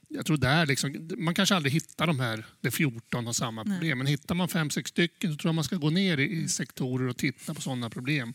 [0.08, 3.98] jag tror där liksom, man kanske aldrig hittar de här, det 14 har samma problem.
[3.98, 6.48] Men hittar man fem, sex stycken så tror jag man ska gå ner i, i
[6.48, 8.34] sektorer och titta på sådana problem.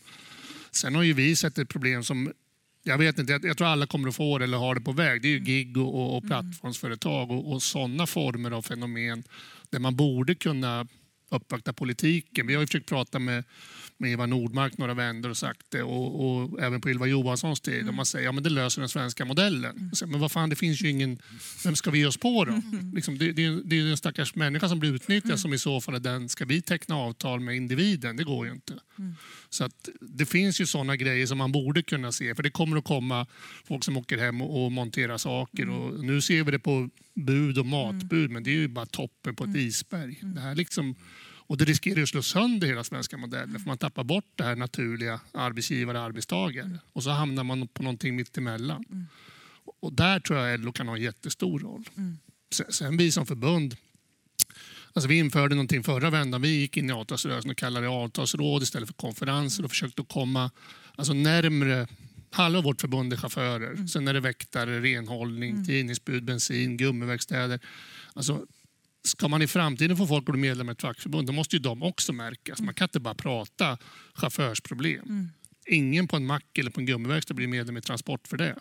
[0.70, 2.32] Sen har ju vi sett ett problem som
[2.86, 4.92] jag vet inte, jag, jag tror alla kommer att få det eller har det på
[4.92, 5.22] väg.
[5.22, 9.24] Det är ju gig och, och, och plattformsföretag och, och sådana former av fenomen
[9.74, 10.86] där man borde kunna
[11.30, 12.46] uppvakta politiken.
[12.46, 13.44] Vi har ju försökt prata med,
[14.04, 15.82] med Eva Nordmark, några vänner, och sagt det.
[15.82, 17.74] Och, och även på Ylva Johanssons tid.
[17.74, 17.88] Mm.
[17.88, 19.76] Och man säger ja, det löser den svenska modellen.
[19.76, 19.94] Mm.
[19.94, 21.18] Säger, men vad fan, det finns ju ingen...
[21.64, 22.52] Vem ska vi ge oss på då?
[22.52, 22.92] Mm.
[22.94, 25.38] Liksom, det, det, det är en stackars människa som blir utnyttjad mm.
[25.38, 26.28] som i så fall är den.
[26.28, 28.16] Ska vi teckna avtal med individen?
[28.16, 28.72] Det går ju inte.
[28.98, 29.14] Mm.
[29.50, 32.34] Så att det finns ju sådana grejer som man borde kunna se.
[32.34, 33.26] För det kommer att komma
[33.64, 35.62] folk som åker hem och, och monterar saker.
[35.62, 35.74] Mm.
[35.74, 39.36] Och nu ser vi det på bud och matbud, men det är ju bara toppen
[39.36, 40.18] på ett isberg.
[40.22, 40.94] Det här liksom
[41.46, 44.56] och det riskerar att slå sönder hela svenska modellen för man tappar bort det här
[44.56, 46.64] naturliga arbetsgivare-arbetstagare.
[46.64, 46.78] Mm.
[46.92, 48.84] Och så hamnar man på någonting mittemellan.
[48.90, 49.06] Mm.
[49.80, 51.88] Och där tror jag LO kan ha en jättestor roll.
[51.96, 52.18] Mm.
[52.52, 53.76] Sen, sen vi som förbund
[54.92, 56.42] Alltså vi införde någonting förra vändan.
[56.42, 60.50] Vi gick in i avtalsrörelsen och kallade det avtalsråd istället för konferenser och försökte komma
[60.96, 61.86] alltså närmre
[62.34, 63.70] Halva vårt förbund är chaufförer.
[63.70, 63.88] Mm.
[63.88, 65.64] Sen är det väktare, renhållning, mm.
[65.64, 67.60] tidningsbud, bensin, gummiverkstäder.
[68.12, 68.46] Alltså,
[69.04, 71.62] ska man i framtiden få folk att bli medlemmar i ett fackförbund, då måste ju
[71.62, 72.60] de också märkas.
[72.60, 73.78] Man kan inte bara prata
[74.14, 75.02] chaufförsproblem.
[75.02, 75.28] Mm.
[75.66, 78.56] Ingen på en mack eller på en gummiverkstad blir medlem i Transport för det.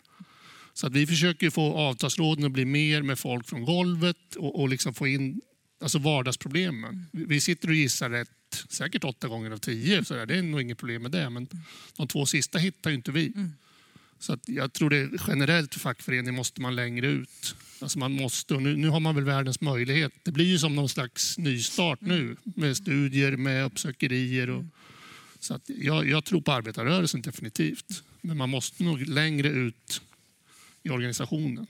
[0.73, 4.69] Så att vi försöker få avtalsråden att bli mer med folk från golvet och, och
[4.69, 5.41] liksom få in
[5.82, 7.08] alltså vardagsproblemen.
[7.13, 7.27] Mm.
[7.27, 8.29] Vi sitter och gissar rätt,
[8.69, 10.06] säkert åtta gånger av tio.
[10.06, 10.25] Så där.
[10.25, 11.29] Det är nog inget problem med det.
[11.29, 11.47] Men
[11.97, 13.27] de två sista hittar ju inte vi.
[13.27, 13.51] Mm.
[14.23, 17.55] Så jag tror det generellt för fackförening måste man längre ut.
[17.79, 20.13] Alltså man måste, och nu, nu har man väl världens möjlighet.
[20.23, 24.49] Det blir ju som någon slags nystart nu med studier, med uppsökerier.
[24.49, 24.63] Och,
[25.39, 28.03] så att jag, jag tror på arbetarrörelsen definitivt.
[28.21, 30.01] Men man måste nog längre ut
[30.83, 31.67] i organisationen.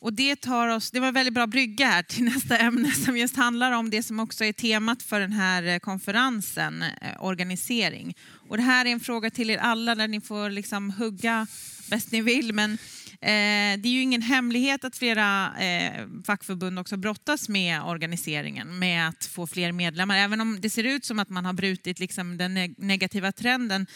[0.00, 3.16] Och det, tar oss, det var en väldigt bra brygga här till nästa ämne som
[3.16, 8.16] just handlar om det som också är temat för den här eh, konferensen, eh, organisering.
[8.48, 11.46] Och det här är en fråga till er alla där ni får liksom hugga
[11.90, 12.52] bäst ni vill.
[12.52, 12.78] Men
[13.20, 19.08] Eh, det är ju ingen hemlighet att flera eh, fackförbund också brottas med organiseringen, med
[19.08, 20.16] att få fler medlemmar.
[20.16, 23.86] Även om det ser ut som att man har brutit liksom den negativa trenden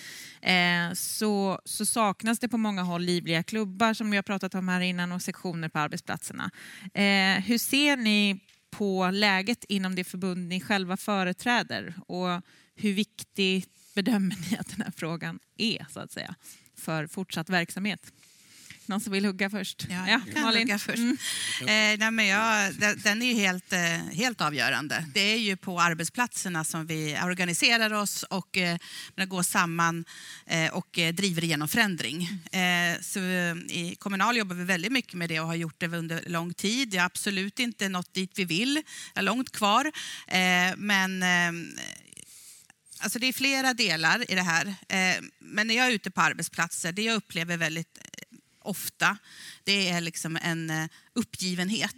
[0.40, 4.68] eh, så, så, saknas det på många håll livliga klubbar som vi har pratat om
[4.68, 6.50] här innan och sektioner på arbetsplatserna.
[6.94, 12.42] Eh, hur ser ni på läget inom det förbund ni själva företräder och
[12.74, 16.34] hur viktig bedömer ni att den här frågan är så att säga
[16.76, 18.12] för fortsatt verksamhet?
[18.92, 19.86] Någon som vill hugga först?
[19.90, 20.62] Ja, jag kan Malin.
[20.62, 20.98] hugga först.
[20.98, 21.16] Mm.
[21.60, 23.80] Eh, nej, men jag, den är ju helt, eh,
[24.12, 25.06] helt avgörande.
[25.14, 28.78] Det är ju på arbetsplatserna som vi organiserar oss och eh,
[29.16, 30.04] går samman
[30.46, 32.22] eh, och eh, driver igenom förändring.
[32.52, 33.18] Eh, så,
[33.68, 36.88] I Kommunal jobbar vi väldigt mycket med det och har gjort det under lång tid.
[36.88, 38.82] Det är absolut inte nått dit vi vill,
[39.14, 39.92] är långt kvar.
[40.28, 41.24] Eh, men
[43.00, 44.74] Alltså det är flera delar i det här.
[45.38, 47.98] Men när jag är ute på arbetsplatser, det jag upplever väldigt
[48.66, 49.18] ofta,
[49.64, 51.96] det är liksom en eh, uppgivenhet.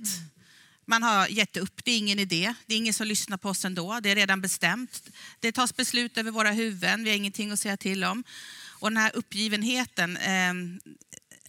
[0.87, 3.64] Man har gett upp, det är ingen idé, det är ingen som lyssnar på oss
[3.64, 5.03] ändå, det är redan bestämt.
[5.40, 8.24] Det tas beslut över våra huvuden, vi har ingenting att säga till om.
[8.79, 10.81] Och den här uppgivenheten, ehm,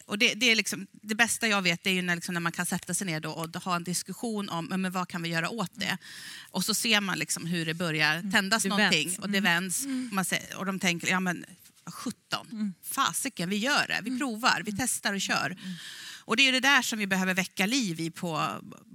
[0.05, 2.65] och det, det, är liksom, det bästa jag vet är när, liksom, när man kan
[2.65, 5.97] sätta sig ner och ha en diskussion om men vad kan vi göra åt det.
[6.51, 8.31] Och så ser man liksom hur det börjar mm.
[8.31, 9.19] tändas det någonting vänds.
[9.19, 9.53] och det mm.
[9.53, 9.85] vänds.
[9.85, 10.07] Mm.
[10.07, 11.45] Och, man säger, och de tänker, ja men
[11.91, 12.47] 17.
[12.51, 12.73] Mm.
[12.83, 13.99] Fasiken, vi gör det.
[14.01, 14.19] Vi mm.
[14.19, 15.45] provar, vi testar och kör.
[15.45, 15.73] Mm.
[16.25, 18.49] Och det är det där som vi behöver väcka liv i på,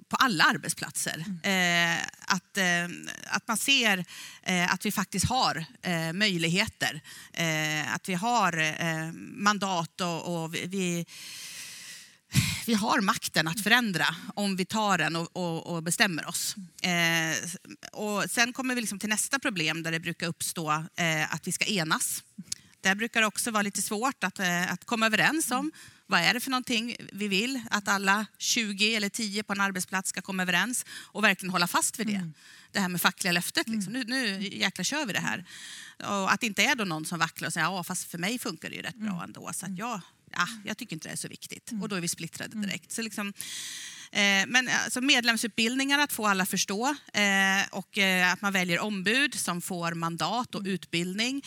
[0.08, 1.24] på alla arbetsplatser.
[1.44, 1.98] Mm.
[1.98, 4.04] Eh, att, eh, att man ser
[4.42, 7.00] eh, att vi faktiskt har eh, möjligheter.
[7.32, 11.06] Eh, att vi har eh, mandat och, och vi,
[12.66, 16.54] vi har makten att förändra om vi tar den och, och, och bestämmer oss.
[17.92, 20.70] Och sen kommer vi liksom till nästa problem där det brukar uppstå
[21.28, 22.22] att vi ska enas.
[22.80, 25.72] Där brukar det också vara lite svårt att, eh, att komma överens om.
[26.06, 27.62] Vad är det för någonting vi vill?
[27.70, 31.98] Att alla 20 eller 10 på en arbetsplats ska komma överens och verkligen hålla fast
[31.98, 32.14] vid det.
[32.14, 32.34] Mm.
[32.72, 33.68] Det här med fackliga löftet.
[33.68, 33.92] Liksom.
[33.92, 35.44] Nu, nu jäkla kör vi det här.
[35.98, 38.38] Och att det inte är då någon som vacklar och säger ja fast för mig
[38.38, 39.22] funkar det ju rätt bra mm.
[39.22, 39.50] ändå.
[39.54, 40.00] Så att jag,
[40.32, 41.70] ja, jag tycker inte det är så viktigt.
[41.70, 41.82] Mm.
[41.82, 42.92] Och då är vi splittrade direkt.
[42.92, 43.32] Så liksom,
[44.46, 49.60] men alltså medlemsutbildningar, att få alla förstå eh, och eh, att man väljer ombud som
[49.60, 51.42] får mandat och utbildning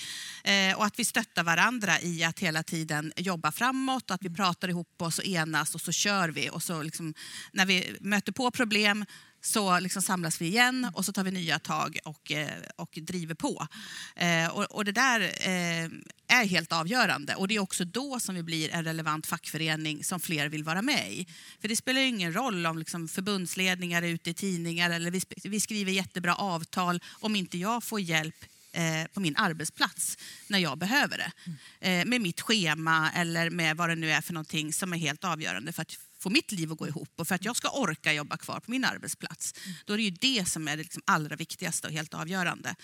[0.76, 5.02] och att vi stöttar varandra i att hela tiden jobba framåt, att vi pratar ihop
[5.02, 6.50] oss och enas och så kör vi.
[6.50, 7.14] Och så liksom,
[7.52, 9.06] när vi möter på problem
[9.46, 13.36] så liksom samlas vi igen och så tar vi nya tag och, eh, och driver
[13.36, 13.68] på.
[14.16, 15.90] Eh, och, och, det där eh,
[16.28, 20.20] är helt avgörande och det är också då som vi blir en relevant fackförening som
[20.20, 21.28] fler vill vara med i.
[21.62, 25.60] För det spelar ingen roll om liksom förbundsledningar är ute i tidningar eller vi, vi
[25.60, 28.36] skriver jättebra avtal om inte jag får hjälp
[29.14, 31.32] på min arbetsplats när jag behöver det.
[31.90, 35.24] Eh, med mitt schema eller med vad det nu är för någonting som är helt
[35.24, 38.14] avgörande för att få mitt liv att gå ihop och för att jag ska orka
[38.14, 39.54] jobba kvar på min arbetsplats.
[39.86, 42.76] Då är det ju det som är det liksom allra viktigaste och helt avgörande.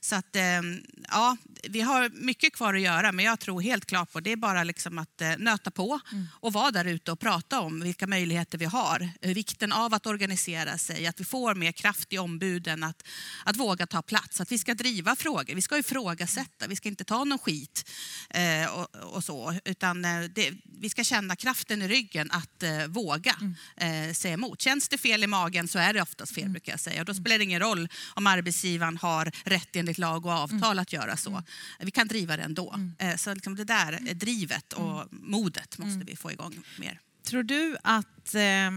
[0.00, 0.60] Så att, eh,
[1.08, 1.36] ja,
[1.68, 4.64] vi har mycket kvar att göra men jag tror helt klart på det är bara
[4.64, 6.00] liksom att eh, nöta på
[6.40, 9.10] och vara där ute och prata om vilka möjligheter vi har.
[9.20, 13.02] Eh, Vikten av att organisera sig, att vi får mer kraft i ombuden, att,
[13.44, 15.54] att våga ta plats, att vi ska driva frågor.
[15.54, 17.90] Vi ska ifrågasätta, vi ska inte ta någon skit
[18.30, 19.54] eh, och, och så.
[19.64, 23.36] Utan det, vi ska känna kraften i ryggen att eh, våga
[23.76, 24.60] eh, säga emot.
[24.60, 27.00] Känns det fel i magen så är det oftast fel brukar jag säga.
[27.00, 30.92] Och då spelar det ingen roll om arbetsgivaren har rätt enligt lag och avtal att
[30.92, 31.42] göra så.
[31.80, 32.74] Vi kan driva det ändå.
[32.98, 37.00] Eh, så liksom det där drivet och modet måste vi få igång mer.
[37.24, 38.72] Tror du att eh, eh,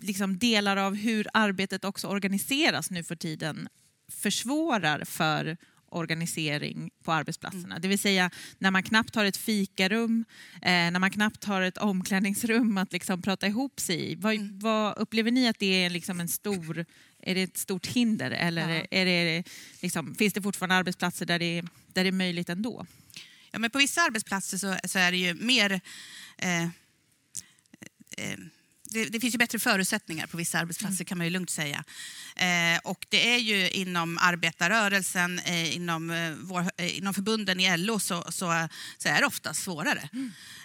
[0.00, 3.68] liksom delar av hur arbetet också organiseras nu för tiden
[4.12, 5.56] försvårar för
[5.96, 7.78] organisering på arbetsplatserna.
[7.78, 11.78] Det vill säga när man knappt har ett fikarum, eh, när man knappt har ett
[11.78, 14.14] omklädningsrum att liksom prata ihop sig i.
[14.14, 16.84] Vad, vad upplever ni att det är liksom en stor,
[17.22, 18.86] är det ett stort hinder eller Ja.
[18.90, 19.44] är det
[19.80, 22.86] liksom, finns det fortfarande arbetsplatser där det, där det är möjligt ändå?
[23.50, 25.80] Ja, men på vissa arbetsplatser så, så är det ju mer...
[26.38, 26.64] Eh,
[28.18, 28.38] eh,
[28.96, 31.84] det, det finns ju bättre förutsättningar på vissa arbetsplatser kan man ju lugnt säga.
[32.36, 37.76] Eh, och det är ju inom arbetarrörelsen, eh, inom, eh, vår, eh, inom förbunden i
[37.76, 40.08] LO så, så, så är det ofta svårare.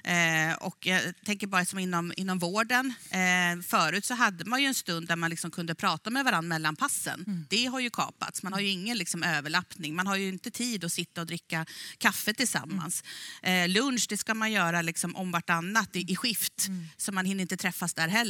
[0.03, 2.93] Eh, och jag tänker bara som inom, inom vården.
[3.09, 6.47] Eh, förut så hade man ju en stund där man liksom kunde prata med varandra
[6.47, 7.45] mellan passen.
[7.49, 8.43] Det har ju kapats.
[8.43, 9.95] Man har ju ingen liksom överlappning.
[9.95, 11.65] Man har ju inte tid att sitta och dricka
[11.97, 13.03] kaffe tillsammans.
[13.43, 16.67] Eh, lunch det ska man göra liksom om vartannat i, i skift.
[16.97, 18.20] Så man hinner inte träffas där heller.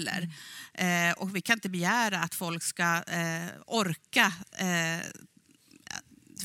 [0.74, 5.08] Eh, och vi kan inte begära att folk ska eh, orka eh,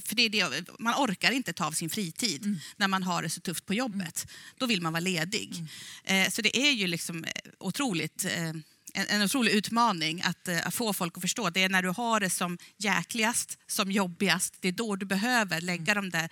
[0.04, 3.30] för det är det, man orkar inte ta av sin fritid när man har det
[3.30, 4.26] så tufft på jobbet.
[4.59, 5.64] Då vill man vara ledig.
[6.04, 8.48] Eh, så det är ju liksom eh, otroligt, eh,
[8.94, 11.50] en, en otrolig utmaning att, att få folk att förstå.
[11.50, 15.61] Det är när du har det som jäkligast, som jobbigast, det är då du behöver
[15.61, 16.28] lägga de där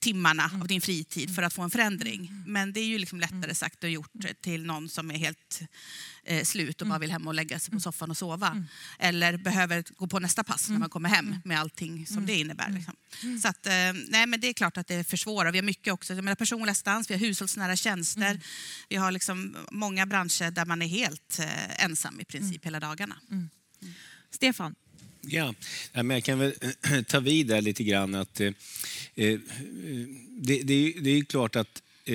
[0.00, 2.32] timmarna av din fritid för att få en förändring.
[2.46, 5.60] Men det är ju liksom lättare sagt och gjort till någon som är helt
[6.24, 8.64] eh, slut och bara vill hem och lägga sig på soffan och sova.
[8.98, 12.70] Eller behöver gå på nästa pass när man kommer hem med allting som det innebär.
[12.70, 12.94] Liksom.
[13.42, 13.72] Så att, eh,
[14.08, 15.52] nej, men det är klart att det försvårar.
[15.52, 16.14] Vi har mycket också.
[16.14, 18.40] Jag menar, personlig assistans, vi har hushållsnära tjänster.
[18.88, 23.16] Vi har liksom många branscher där man är helt eh, ensam i princip hela dagarna.
[24.30, 24.74] Stefan?
[25.30, 25.54] Ja,
[25.92, 26.52] men jag kan väl
[27.08, 28.14] ta vid där lite grann.
[28.14, 28.46] att eh,
[29.14, 29.38] eh,
[30.40, 32.14] det, det, är ju- det är ju klart att eh,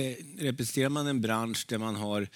[0.00, 2.28] eh representerar man en bransch där man har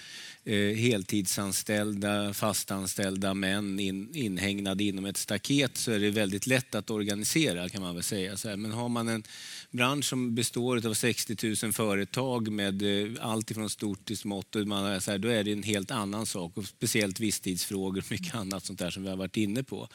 [0.45, 6.91] Eh, heltidsanställda, fastanställda män in, inhägnade inom ett staket så är det väldigt lätt att
[6.91, 8.37] organisera kan man väl säga.
[8.37, 8.57] Så här.
[8.57, 9.23] Men har man en
[9.71, 14.67] bransch som består av 60 000 företag med eh, allt ifrån stort till smått, och
[14.67, 16.57] man, är så här, då är det en helt annan sak.
[16.57, 19.89] Och speciellt visstidsfrågor och mycket annat sånt där som vi har varit inne på.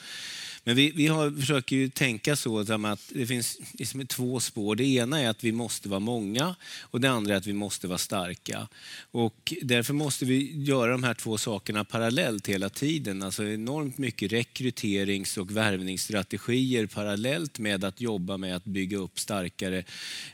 [0.64, 4.76] Men vi, vi har, försöker ju tänka så att det finns liksom två spår.
[4.76, 7.88] Det ena är att vi måste vara många och det andra är att vi måste
[7.88, 8.68] vara starka.
[9.12, 13.24] Och därför måste vi göra de här två sakerna parallellt hela tiden.
[13.24, 19.84] Alltså enormt mycket rekryterings och värvningsstrategier parallellt med att jobba med att bygga upp starkare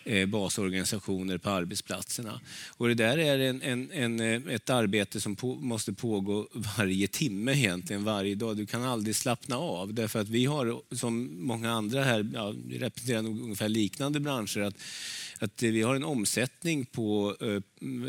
[0.03, 2.41] eh, basorganisationer på arbetsplatserna.
[2.77, 7.07] Och det där är en, en, en, eh, ett arbete som på, måste pågå varje
[7.07, 8.57] timme egentligen, varje dag.
[8.57, 13.21] Du kan aldrig slappna av därför att vi har, som många andra här, ja, representerar
[13.21, 14.75] nog ungefär liknande branscher, att,
[15.43, 17.47] att vi har en omsättning på eh,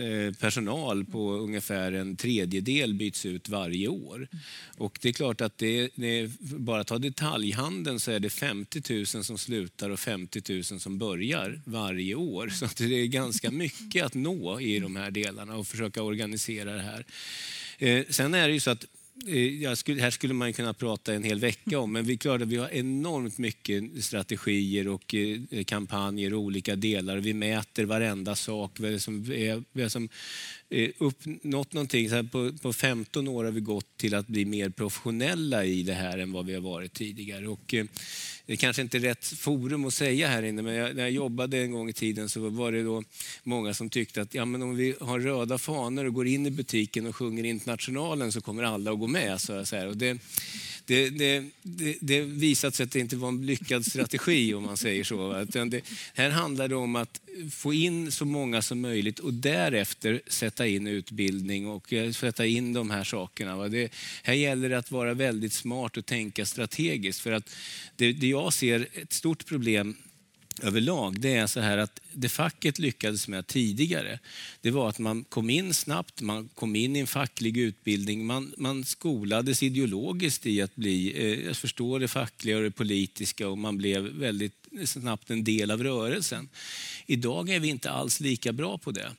[0.04, 4.28] eh, personal på ungefär en tredjedel byts ut varje år.
[4.76, 8.94] Och det är klart att det, det är, bara ta detaljhandeln så är det 50
[9.14, 12.48] 000 som slutar och 50 000 som börjar varje år.
[12.48, 16.72] Så att det är ganska mycket att nå i de här delarna och försöka organisera
[16.72, 17.06] det här.
[17.78, 18.86] Eh, sen är det ju så att
[19.26, 22.56] Eh, skulle, här skulle man kunna prata en hel vecka om, men vi, klarade, vi
[22.56, 27.16] har enormt mycket strategier och eh, kampanjer och olika delar.
[27.16, 28.80] Vi mäter varenda sak.
[28.80, 29.22] Vi som,
[29.72, 30.08] vi har som
[30.72, 32.08] Eh, uppnått någonting.
[32.08, 35.82] Så här på, på 15 år har vi gått till att bli mer professionella i
[35.82, 37.48] det här än vad vi har varit tidigare.
[37.48, 37.84] Och, eh,
[38.46, 41.10] det är kanske inte är rätt forum att säga här inne, men jag, när jag
[41.10, 43.02] jobbade en gång i tiden så var det då
[43.42, 46.50] många som tyckte att ja, men om vi har röda fanor och går in i
[46.50, 49.40] butiken och sjunger Internationalen så kommer alla att gå med.
[49.40, 49.88] Så, så här.
[49.88, 50.18] Och det,
[50.86, 54.76] det, det, det, det visat sig att det inte var en lyckad strategi om man
[54.76, 55.40] säger så.
[55.40, 55.80] Utan det,
[56.14, 57.20] här handlar det om att
[57.50, 62.72] få in så många som möjligt och därefter sätta in utbildning och eh, sätta in
[62.72, 63.68] de här sakerna.
[63.68, 67.20] Det, här gäller det att vara väldigt smart och tänka strategiskt.
[67.20, 67.50] För att
[67.96, 69.96] det, det jag ser ett stort problem
[70.62, 74.18] överlag, det är så här att det facket lyckades med tidigare,
[74.60, 78.52] det var att man kom in snabbt, man kom in i en facklig utbildning, man,
[78.56, 83.76] man skolades ideologiskt i att bli, eh, förstå det fackliga och det politiska och man
[83.76, 86.48] blev väldigt snabbt en del av rörelsen.
[87.06, 89.12] Idag är vi inte alls lika bra på det.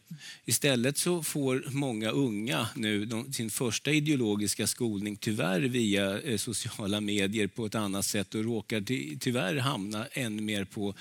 [0.45, 7.01] Istället så får många unga nu de, sin första ideologiska skolning tyvärr via eh, sociala
[7.01, 10.93] medier på ett annat sätt och råkar ty, tyvärr hamna ännu mer på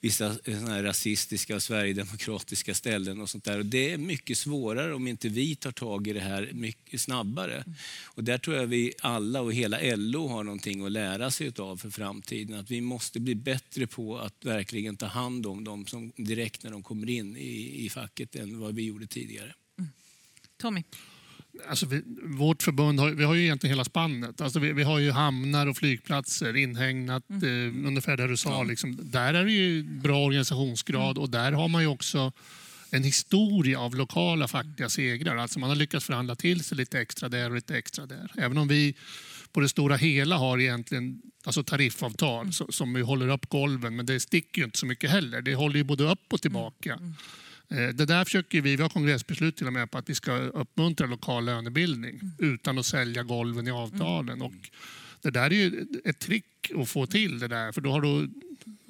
[0.00, 3.20] vissa eh, rasistiska och sverigedemokratiska ställen.
[3.20, 3.58] och sånt där.
[3.58, 7.64] Och det är mycket svårare om inte vi tar tag i det här mycket snabbare.
[8.04, 11.76] Och där tror jag vi alla och hela LO har någonting att lära sig av
[11.76, 12.60] för framtiden.
[12.60, 16.70] Att vi måste bli bättre på att verkligen ta hand om dem som direkt när
[16.70, 19.54] de kommer in i, i facket än vad vi gjorde tidigare.
[19.78, 19.90] Mm.
[20.56, 20.82] Tommy?
[21.68, 24.40] Alltså vi, vårt förbund har, vi har ju egentligen hela spannet.
[24.40, 27.44] Alltså vi, vi har ju hamnar och flygplatser inhägnat, mm.
[27.84, 28.50] eh, ungefär där du sa.
[28.50, 28.62] Ja.
[28.62, 28.98] Liksom.
[29.02, 31.22] Där är det ju bra organisationsgrad mm.
[31.22, 32.32] och där har man ju också
[32.90, 35.36] en historia av lokala fackliga segrar.
[35.36, 38.32] Alltså man har lyckats förhandla till sig lite extra där och lite extra där.
[38.36, 38.94] Även om vi
[39.56, 42.52] på det stora hela har egentligen alltså tariffavtal mm.
[42.52, 45.42] som vi håller upp golven, men det sticker ju inte så mycket heller.
[45.42, 46.92] Det håller ju både upp och tillbaka.
[46.92, 47.14] Mm.
[47.70, 47.88] mm.
[47.88, 50.32] Eh, det där försöker vi, vi har kongressbeslut till och med på att vi ska
[50.36, 52.54] uppmuntra lokal lönebildning mm.
[52.54, 54.34] utan att sälja golven i avtalen.
[54.34, 54.46] Mm.
[54.46, 54.70] Och
[55.22, 58.30] det där är ju ett trick att få till det där, för då har du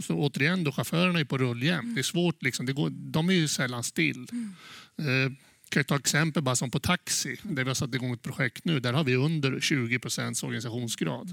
[0.02, 1.82] så återigen, då, chaufförerna är på rullgämt.
[1.82, 1.94] Mm.
[1.94, 4.26] Det är svårt, liksom, det går, de är ju sällan still.
[4.32, 5.36] Mm.
[5.68, 8.80] Kan ta exempel bara som på taxi, där vi har satt igång ett projekt nu.
[8.80, 11.30] Där har vi under 20 procents organisationsgrad.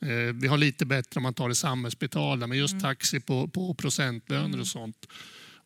[0.00, 2.82] Eh, vi har lite bättre om man tar det samhällsbetalda, men just mm.
[2.82, 4.64] taxi på, på procentlöner och mm.
[4.64, 5.06] sånt.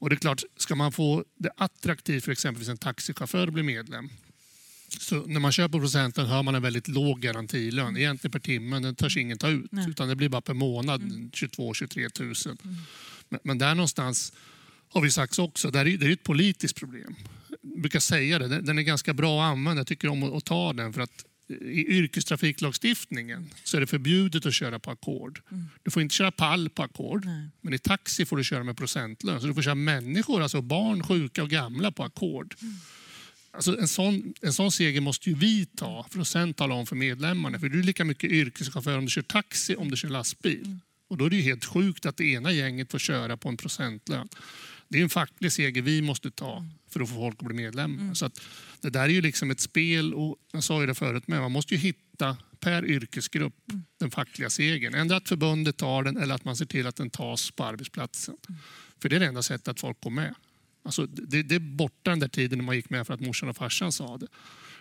[0.00, 3.62] Och det är klart, ska man få det attraktivt för exempelvis en taxichaufför att bli
[3.62, 4.10] medlem,
[4.88, 7.86] så när man köper procenten hör man en väldigt låg garantilön.
[7.86, 7.96] Mm.
[7.96, 9.72] Egentligen per timme, den törs ingen ta ut.
[9.72, 9.90] Nej.
[9.90, 11.30] Utan det blir bara per månad, mm.
[11.30, 12.56] 22-23 000.
[12.64, 12.76] Mm.
[13.28, 14.32] Men, men, där någonstans
[14.88, 17.16] har vi sagt också, det är, det är ett politiskt problem.
[17.76, 19.80] Brukar säga det, den är ganska bra att använda.
[19.80, 24.54] Jag tycker om att ta den för att i yrkestrafiklagstiftningen så är det förbjudet att
[24.54, 25.40] köra på ackord.
[25.50, 25.64] Mm.
[25.82, 27.26] Du får inte köra pall på ackord,
[27.60, 29.40] men i taxi får du köra med procentlön.
[29.40, 32.54] Så du får köra människor, alltså barn, sjuka och gamla på ackord.
[32.62, 32.74] Mm.
[33.50, 36.86] Alltså en, sån, en sån seger måste ju vi ta för att sen tala om
[36.86, 37.58] för medlemmarna.
[37.58, 40.62] För du är lika mycket yrkeschaufför om du kör taxi om du kör lastbil.
[40.64, 40.80] Mm.
[41.08, 43.56] Och då är det ju helt sjukt att det ena gänget får köra på en
[43.56, 44.28] procentlön.
[44.88, 48.02] Det är en facklig seger vi måste ta för att få folk att bli medlemmar.
[48.02, 48.14] Mm.
[48.14, 48.40] Så att
[48.80, 51.52] det där är ju liksom ett spel och jag sa ju det förut med, man
[51.52, 53.84] måste ju hitta per yrkesgrupp mm.
[53.98, 54.94] den fackliga segern.
[54.94, 58.36] Ändå att förbundet tar den eller att man ser till att den tas på arbetsplatsen.
[58.48, 58.60] Mm.
[59.02, 60.34] För det är det enda sättet att folk går med.
[60.82, 63.48] Alltså, det, det är borta den där tiden när man gick med för att morsan
[63.48, 64.26] och farsan sa det.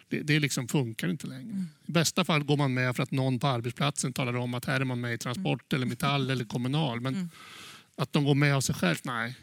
[0.09, 1.51] Det, det liksom funkar inte längre.
[1.51, 1.67] Mm.
[1.85, 4.81] I bästa fall går man med för att någon på arbetsplatsen talar om att här
[4.81, 5.77] är man med i Transport, mm.
[5.77, 7.01] eller Metall eller Kommunal.
[7.01, 7.29] Men mm.
[7.95, 9.35] att de går med av sig själv, nej.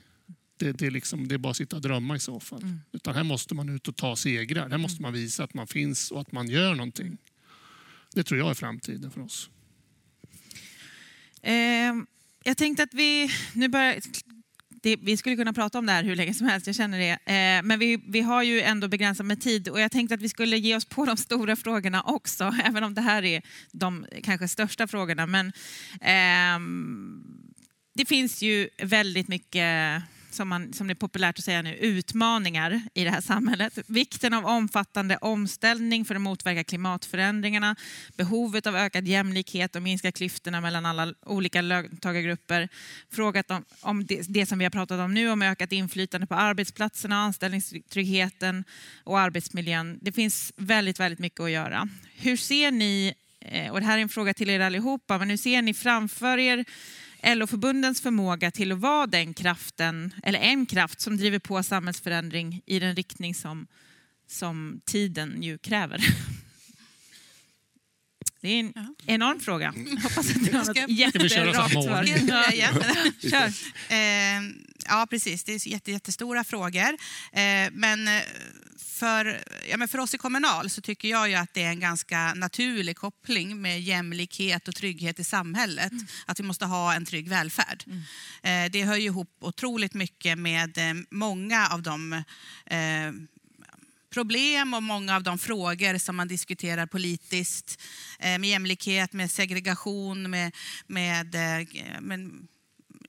[0.57, 2.63] Det, det, är liksom, det är bara att sitta och drömma i så fall.
[2.63, 2.81] Mm.
[2.93, 4.71] Utan här måste man ut och ta segrar.
[4.71, 5.03] Här måste mm.
[5.03, 7.19] man visa att man finns och att man gör någonting.
[8.15, 9.51] Det tror jag är framtiden för oss.
[11.43, 11.95] Eh,
[12.45, 14.01] jag tänkte att vi nu börjar
[14.85, 17.11] det, vi skulle kunna prata om det här hur länge som helst, jag känner det.
[17.11, 20.29] Eh, men vi, vi har ju ändå begränsat med tid och jag tänkte att vi
[20.29, 23.43] skulle ge oss på de stora frågorna också, även om det här är
[23.73, 25.27] de kanske största frågorna.
[25.27, 25.47] Men
[26.01, 26.61] eh,
[27.95, 30.03] det finns ju väldigt mycket
[30.35, 33.79] som, man, som det är populärt att säga nu, utmaningar i det här samhället.
[33.87, 37.77] Vikten av omfattande omställning för att motverka klimatförändringarna,
[38.17, 42.69] behovet av ökad jämlikhet och minska klyftorna mellan alla olika löntagargrupper.
[43.13, 46.35] Frågat om, om det, det, som vi har pratat om nu, om ökat inflytande på
[46.35, 48.65] arbetsplatserna, anställningstryggheten
[49.05, 49.99] och arbetsmiljön.
[50.03, 51.89] Det finns väldigt, väldigt mycket att göra.
[52.17, 55.37] Hur ser ni, eh, och det här är en fråga till er allihopa, men hur
[55.37, 56.65] ser ni framför er
[57.27, 62.79] LO-förbundens förmåga till att vara den kraften, eller en kraft som driver på samhällsförändring i
[62.79, 63.67] den riktning som,
[64.27, 66.01] som tiden ju kräver.
[68.41, 68.95] Det är en ja.
[69.07, 69.75] enorm fråga.
[69.77, 72.05] Jag hoppas att du har något jätterakt svar.
[73.31, 73.53] Kör.
[74.85, 75.45] Eh, ja, precis.
[75.45, 76.97] Det är jätte, jättestora frågor.
[77.33, 78.09] Eh, men
[78.95, 81.81] för, ja, men för oss i Kommunal så tycker jag ju att det är en
[81.81, 85.93] ganska naturlig koppling med jämlikhet och trygghet i samhället.
[85.93, 86.07] Mm.
[86.27, 87.85] Att vi måste ha en trygg välfärd.
[87.87, 88.03] Mm.
[88.43, 92.13] Eh, det hör ju ihop otroligt mycket med eh, många av de
[92.67, 93.13] eh,
[94.11, 97.83] problem och många av de frågor som man diskuterar politiskt
[98.19, 100.55] eh, med jämlikhet, med segregation, med,
[100.87, 101.67] med, eh,
[102.01, 102.31] med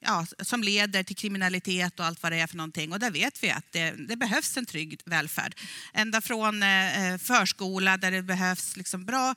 [0.06, 2.92] ja, som leder till kriminalitet och allt vad det är för någonting.
[2.92, 5.56] Och där vet vi att det, det behövs en trygg välfärd.
[5.94, 9.36] Ända från eh, eh, förskola där det behövs liksom bra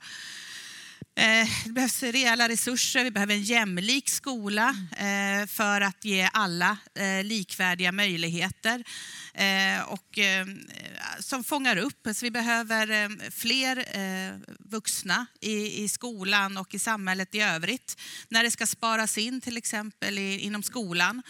[1.19, 6.77] Eh, det behövs rejäla resurser, vi behöver en jämlik skola eh, för att ge alla
[6.95, 8.83] eh, likvärdiga möjligheter
[9.85, 10.19] och
[11.19, 12.07] som fångar upp.
[12.13, 13.85] Så vi behöver fler
[14.69, 18.01] vuxna i skolan och i samhället i övrigt.
[18.29, 21.23] När det ska sparas in till exempel inom skolan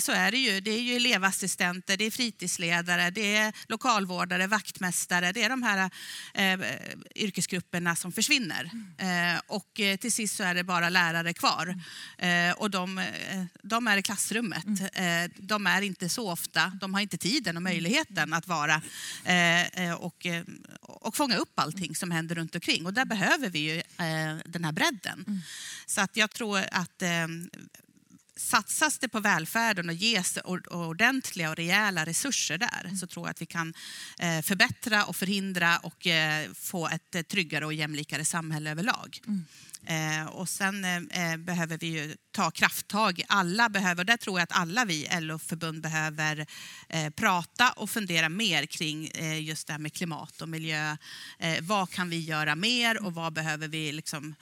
[0.00, 0.60] så är det ju.
[0.60, 5.32] Det är ju elevassistenter, det är fritidsledare, det är lokalvårdare, vaktmästare.
[5.32, 5.90] Det är de här
[6.34, 6.60] eh,
[7.14, 8.70] yrkesgrupperna som försvinner.
[8.98, 9.36] Mm.
[9.36, 11.80] Eh, och eh, till sist så är det bara lärare kvar.
[12.18, 12.50] Mm.
[12.50, 14.64] Eh, och de, eh, de, är i klassrummet.
[14.94, 15.30] Mm.
[15.36, 18.82] de är inte så ofta, de har inte tiden och möjligheten att vara
[19.98, 20.26] och,
[20.80, 22.86] och fånga upp allting som händer runt omkring.
[22.86, 23.82] Och där behöver vi ju
[24.44, 25.24] den här bredden.
[25.26, 25.40] Mm.
[25.86, 27.02] Så att jag tror att
[28.42, 30.38] satsas det på välfärden och ges
[30.70, 32.96] ordentliga och rejäla resurser där mm.
[32.96, 33.74] så tror jag att vi kan
[34.18, 39.20] eh, förbättra och förhindra och eh, få ett eh, tryggare och jämlikare samhälle överlag.
[39.26, 40.28] Mm.
[40.28, 40.82] och sen
[41.38, 43.22] behöver vi ju ta krafttag.
[43.28, 46.46] Alla behöver, där tror jag att alla vi LO-förbund behöver
[47.10, 50.96] prata och fundera mer kring just det här med klimat och miljö.
[51.60, 54.34] vad kan vi göra mer och vad behöver vi liksom,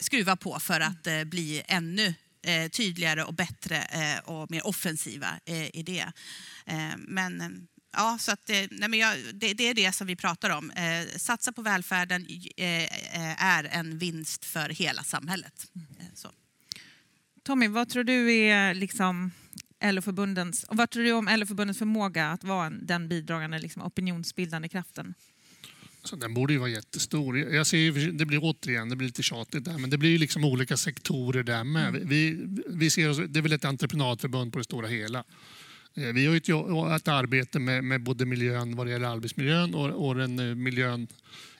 [0.00, 2.14] skruva på för att bli ännu
[2.48, 6.12] eh, tydligare och bättre eh, och mer offensiva eh, i det.
[6.66, 7.48] Eh, men eh,
[7.92, 10.70] Ja, så att, eh, nej, men jag, det, det, är det som vi pratar om.
[10.70, 12.26] Eh, satsa på välfärden
[12.56, 15.66] eh, eh är en vinst för hela samhället.
[16.14, 16.30] Så.
[17.42, 19.30] Tommy, vad tror du är liksom
[19.84, 25.14] LO-förbundens, vad tror du om LO-förbundens förmåga att vara den bidragande liksom, opinionsbildande kraften?
[26.04, 27.38] Så den borde ju vara jättestor.
[27.38, 30.76] Jag ser, det blir återigen det blir lite tjatigt där, men det blir liksom olika
[30.76, 31.88] sektorer där med.
[31.88, 32.08] Mm.
[32.08, 35.24] Vi, vi ser oss, det är väl ett entreprenadförbund på det stora hela.
[35.94, 36.48] Eh, vi har ett,
[37.00, 41.08] ett arbete med, med både miljön vad det gäller arbetsmiljön och, och den eh, miljön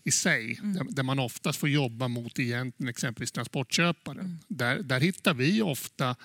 [0.05, 0.75] i sig, mm.
[0.75, 4.21] där, där, man oftast får jobba mot egentligen exempelvis transportköparen.
[4.21, 4.39] Mm.
[4.49, 6.17] Där, där hittar vi ofta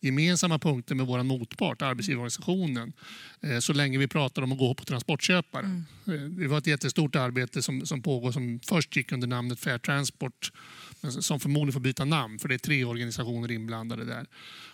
[0.00, 2.92] gemensamma punkter med vår motpart, arbetsgivarorganisationen,
[3.40, 5.86] eh, så länge vi pratar om att gå på transportköparen.
[6.06, 6.24] Mm.
[6.24, 9.78] Eh, det var ett jättestort arbete som, som pågår som först gick under namnet Fair
[9.78, 10.52] Transport
[11.00, 14.26] men som förmodligen får byta namn för det är tre organisationer inblandade där.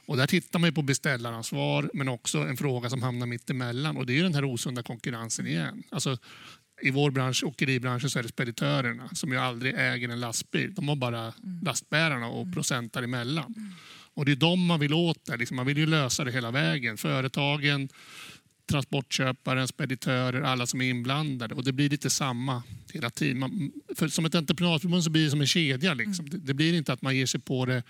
[0.07, 4.07] Och där tittar man på beställaransvar men också en fråga som hamnar mitt emellan och
[4.07, 5.83] det är den här osunda konkurrensen igen.
[5.91, 6.19] Alltså,
[6.83, 10.75] i vår bransch, åkeribranschen, så är det speditörerna som ju aldrig äger en lastbil.
[10.75, 11.61] De har bara mm.
[11.63, 13.55] lastbärarna och procentar emellan.
[13.57, 13.71] Mm.
[14.15, 15.39] Och det är de man vill åt där.
[15.39, 16.97] Liksom man vill ju lösa det hela vägen.
[16.97, 17.89] Företagen,
[18.67, 21.55] transportköparen, speditörer, alla som är inblandade.
[21.55, 22.63] Och det blir lite samma
[22.93, 23.39] hela tiden.
[23.39, 25.95] Man, för som ett entreprenadförbund så blir det som en kedja.
[25.95, 26.27] Liksom.
[26.27, 26.31] Mm.
[26.31, 27.83] Det, det, blir inte att man ger sig på det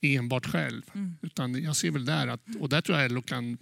[0.00, 0.82] enbart själv.
[0.94, 1.16] Mm.
[1.22, 3.58] Utan jag ser väl där att, och där tror jag LO kan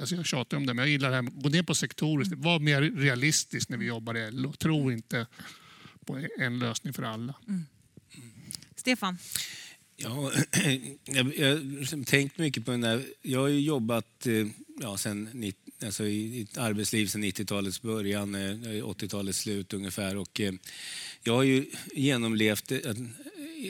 [0.00, 1.22] Alltså jag tjatar om det, men jag gillar det här.
[1.22, 2.32] Gå ner på sektoriskt.
[2.32, 2.44] Mm.
[2.44, 4.52] Var mer realistisk när vi jobbar i LO.
[4.52, 5.26] Tro inte
[6.06, 7.34] på en lösning för alla.
[7.48, 7.64] Mm.
[8.76, 9.18] Stefan?
[9.96, 10.32] Ja,
[11.04, 13.02] jag, jag har tänkt mycket på den där.
[13.22, 14.46] Jag har jobbat eh,
[14.80, 15.52] ja, sen,
[15.84, 20.16] alltså i ett arbetsliv sedan 90-talets början, 80-talets eh, slut ungefär.
[20.16, 20.52] Och eh,
[21.22, 22.72] jag har ju genomlevt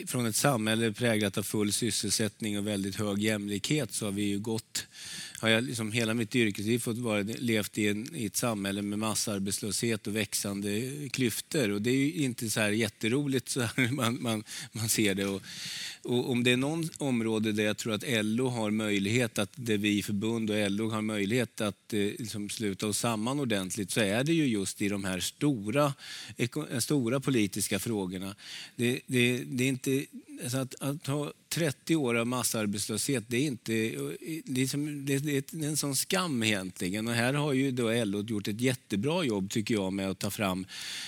[0.07, 4.39] från ett samhälle präglat av full sysselsättning och väldigt hög jämlikhet så har vi ju
[4.39, 4.87] gått
[5.39, 8.99] har jag liksom hela mitt yrkesliv fått vara, levt i, en, i ett samhälle med
[8.99, 11.71] massarbetslöshet och växande klyftor.
[11.71, 15.25] Och det är ju inte så här jätteroligt så här man, man, man ser det.
[15.25, 15.41] Och,
[16.03, 19.77] och om det är någon område där jag tror att LO har möjlighet, att det
[19.77, 24.23] vi förbund och LO har möjlighet att eh, liksom sluta oss samman ordentligt så är
[24.23, 25.93] det ju just i de här stora,
[26.79, 28.35] stora politiska frågorna.
[28.75, 30.05] Det, det, det är inte,
[30.43, 33.71] alltså att, att ha 30 år av massarbetslöshet, det är, inte,
[34.45, 37.07] liksom, det är en sån skam egentligen.
[37.07, 40.29] Och här har ju då LO gjort ett jättebra jobb tycker jag med att ta
[40.29, 40.65] fram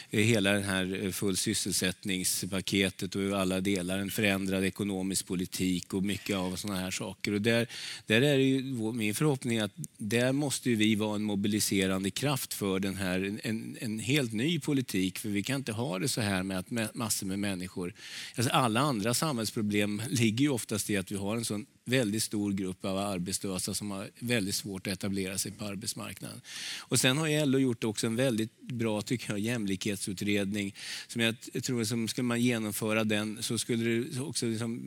[0.09, 6.03] eh, hela det här eh, full sysselsättningspaketet och alla delar, en förändrad ekonomisk politik och
[6.03, 7.33] mycket av sådana här saker.
[7.33, 7.67] Och där,
[8.05, 8.61] där är det ju
[8.93, 13.99] min förhoppning att där måste vi vara en mobiliserande kraft för den här, en, en
[13.99, 15.19] helt ny politik.
[15.19, 17.93] För vi kan inte ha det så här med att massor med människor,
[18.35, 22.23] alltså alla andra samhällsproblem ligger ligger ju oftast i att vi har en sån väldigt
[22.23, 26.41] stor grupp av arbetslösa som har väldigt svårt att etablera sig på arbetsmarknaden.
[26.89, 30.75] Och sen har LO gjort också en väldigt bra tycker jag, jämlikhetsutredning.
[31.07, 34.79] Som jag tror som skulle man genomföra den så skulle det också liksom,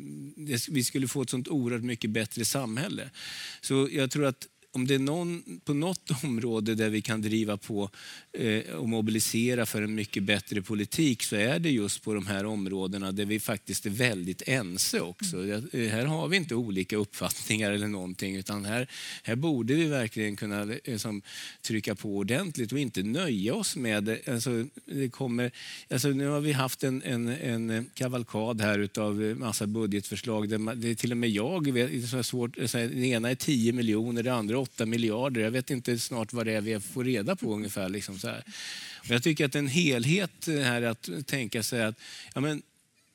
[0.69, 3.11] vi skulle få ett sånt oerhört mycket bättre samhälle.
[3.61, 7.57] Så jag tror att om det är någon, på något område där vi kan driva
[7.57, 7.91] på
[8.33, 12.47] eh, och mobilisera för en mycket bättre politik så är det just på de här
[12.47, 15.37] områdena där vi faktiskt är väldigt ense också.
[15.37, 15.91] Mm.
[15.91, 18.89] Här har vi inte olika uppfattningar eller någonting utan här,
[19.23, 21.23] här borde vi verkligen kunna liksom,
[21.63, 25.09] trycka på ordentligt och inte nöja oss med alltså, det.
[25.09, 25.51] Kommer,
[25.91, 30.49] alltså, nu har vi haft en, en, en kavalkad här utav massa budgetförslag.
[30.49, 34.23] Där det är till och med jag vet, så svårt, den ena är 10 miljoner,
[34.23, 35.41] det andra 8 miljarder.
[35.41, 37.89] Jag vet inte snart vad det är vi får reda på ungefär.
[37.89, 38.45] Liksom så här.
[39.09, 41.95] jag tycker att en helhet här att tänka sig att
[42.35, 42.63] ja, men,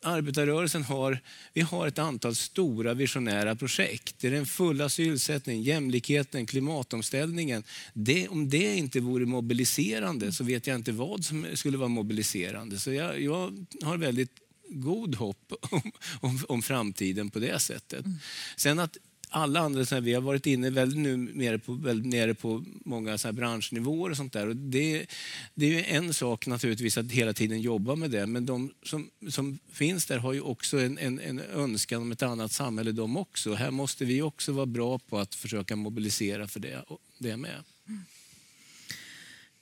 [0.02, 1.20] arbetarrörelsen har,
[1.54, 4.16] vi har ett antal stora visionära projekt.
[4.20, 7.64] Det är den fulla sysselsättningen, jämlikheten, klimatomställningen.
[7.94, 12.80] Det, om det inte vore mobiliserande så vet jag inte vad som skulle vara mobiliserande.
[12.80, 14.32] Så jag, jag har väldigt
[14.70, 18.06] god hopp om, om, om, framtiden på det sättet.
[18.06, 18.18] Mm.
[18.56, 18.98] Sen att
[19.30, 22.64] alla andra, så här, vi har varit inne väldigt nu nere på, väldigt nere på
[22.86, 24.48] många så här, branschnivåer och sånt där.
[24.48, 25.06] Och det,
[25.54, 29.60] det är en sak naturligtvis att hela tiden jobba med det, men de som, som
[29.72, 33.54] finns där har ju också en, en, en önskan om ett annat samhälle de också.
[33.54, 36.84] Här måste vi också vara bra på att försöka mobilisera för det,
[37.18, 37.64] det med.
[37.88, 38.06] Mm.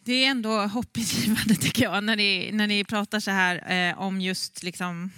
[0.03, 4.22] Det är ändå hoppingivande tycker jag när ni, när ni pratar så här eh, om
[4.22, 5.11] just liksom,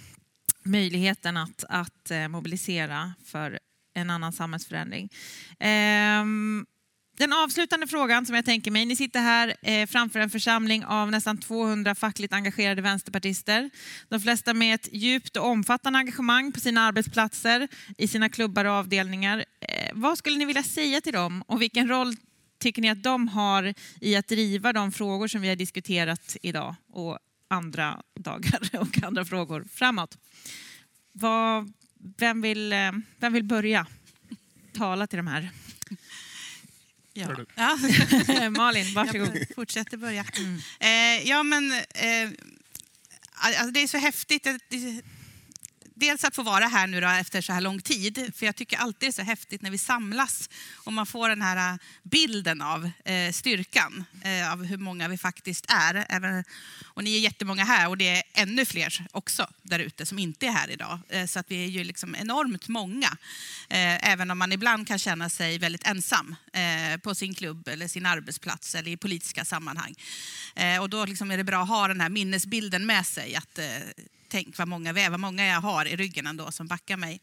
[0.62, 3.58] möjligheten att, att eh, mobilisera för
[4.00, 5.10] en annan samhällsförändring.
[5.60, 6.66] Ehm,
[7.18, 11.10] den avslutande frågan som jag tänker mig, ni sitter här eh, framför en församling av
[11.10, 13.70] nästan 200 fackligt engagerade vänsterpartister.
[14.08, 17.68] De flesta med ett djupt och omfattande engagemang på sina arbetsplatser,
[17.98, 19.44] i sina klubbar och avdelningar.
[19.60, 22.16] Eh, vad skulle ni vilja säga till dem och vilken roll
[22.60, 26.74] tycker ni att de har i att driva de frågor som vi har diskuterat idag
[26.92, 27.18] och
[27.48, 30.18] andra dagar och andra frågor framåt?
[31.12, 33.86] Vad, vem, vill, eh, vem vill börja
[34.72, 35.50] tala till de här?
[37.12, 37.36] Ja.
[37.54, 38.50] ja.
[38.50, 39.36] Malin, varsågod.
[39.36, 40.24] Jag fortsätter börja.
[40.36, 40.60] Mm.
[40.80, 42.30] Eh, ja, men, eh,
[43.34, 44.44] alltså det är så häftigt.
[44.44, 45.02] Det,
[45.98, 48.76] dels att få vara här nu då efter så här lång tid, för jag tycker
[48.76, 52.62] alltid det är så häftigt när vi samlas och man får den här eh, bilden
[52.62, 56.06] av eh, styrkan, eh, av hur många vi faktiskt är.
[56.08, 56.44] Även,
[56.84, 60.46] och ni är jättemånga här och det är ännu fler också där ute som inte
[60.46, 60.98] är här idag.
[61.08, 63.16] Eh, så att vi är ju liksom enormt många,
[63.68, 67.88] eh, även om man ibland kan känna sig väldigt ensam eh, på sin klubb eller
[67.88, 69.94] sin arbetsplats eller i politiska sammanhang.
[70.80, 73.58] och då liksom är det bra att ha den här minnesbilden med sig, att
[74.28, 77.20] tänk vad många, vi är, vad många jag har i ryggen ändå som backar mig.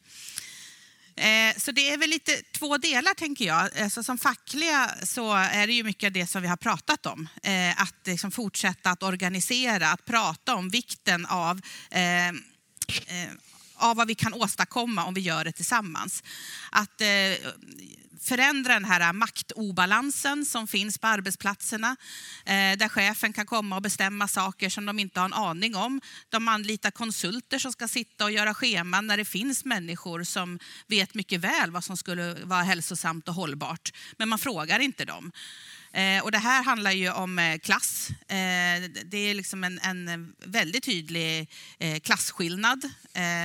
[1.17, 3.79] Eh, så det är väl lite två delar tänker jag.
[3.79, 7.29] Alltså som fackliga så är det ju mycket det som vi har pratat om.
[7.43, 12.31] Eh, att liksom fortsätta att organisera, att prata om vikten av eh,
[13.77, 16.23] av vad vi kan åstadkomma om vi gör det tillsammans.
[16.71, 17.01] Att
[18.25, 21.95] förändra den här maktobalansen som finns på arbetsplatserna.
[22.45, 26.01] Eh, där chefen kan komma och bestämma saker som de inte har en aning om.
[26.29, 31.13] De anlitar konsulter som ska sitta och göra scheman när det finns människor som vet
[31.13, 33.91] mycket väl vad som skulle vara hälsosamt och hållbart.
[34.17, 35.31] Men man frågar inte dem.
[35.95, 38.09] Eh, och det här handlar ju om eh, klass.
[38.09, 41.49] Eh, det är liksom en, en väldigt tydlig
[42.03, 42.89] klasskillnad.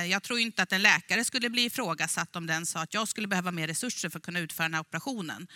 [0.09, 3.29] Jag tror inte att en läkare skulle bli ifrågasatt om den sa att jag skulle
[3.29, 5.47] behöva mer resurser för att kunna utföra den här operationen.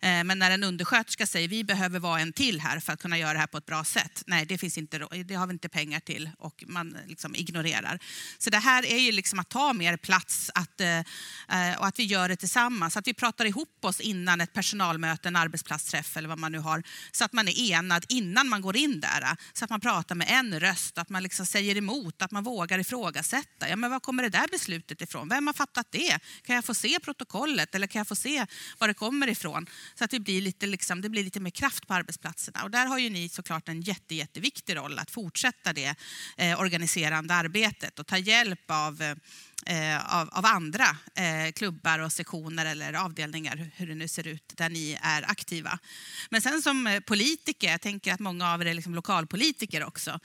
[0.00, 3.18] Eh, men när en undersköterska säger vi behöver vara en till här för att kunna
[3.18, 4.22] göra det här på ett bra sätt.
[4.26, 7.98] Nej, det, finns inte, det har vi inte pengar till och man liksom ignorerar.
[8.38, 11.98] Så det här är ju liksom att ta mer plats att, eh, eh, och att
[11.98, 12.96] vi gör det tillsammans.
[12.96, 16.82] Att vi pratar ihop oss innan ett personalmöte, en arbetsplatsträff eller vad man nu har.
[17.12, 19.36] Så att man är enad innan man går in där.
[19.52, 22.78] Så att man pratar med en röst, att man liksom säger emot, att man vågar
[22.78, 23.68] ifrågasätta.
[23.68, 25.28] Ja, men var kommer det där beslutet ifrån?
[25.28, 26.18] Vem har fattat det?
[26.42, 28.46] Kan jag få se protokollet eller kan jag få se
[28.78, 29.66] var det kommer ifrån?
[29.94, 32.64] Så att det blir, lite, liksom, det blir lite mer kraft på arbetsplatserna.
[32.64, 35.94] Och där har ju ni såklart en jätte, jätteviktig roll att fortsätta det
[36.36, 39.02] eh, organiserande arbetet och ta hjälp av
[39.66, 44.52] eh, av, av, andra eh, klubbar och sektioner eller avdelningar, hur det nu ser ut,
[44.56, 45.78] där ni är aktiva.
[46.30, 50.20] Men sen som eh, politiker, jag tänker att många av er är liksom lokalpolitiker också,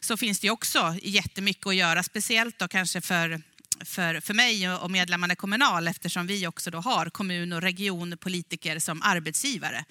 [0.00, 3.42] så finns det också jättemycket att göra, speciellt då kanske för
[3.84, 8.78] för, för mig och medlemmarna i Kommunal eftersom vi också då har kommun och regionpolitiker
[8.78, 9.84] som arbetsgivare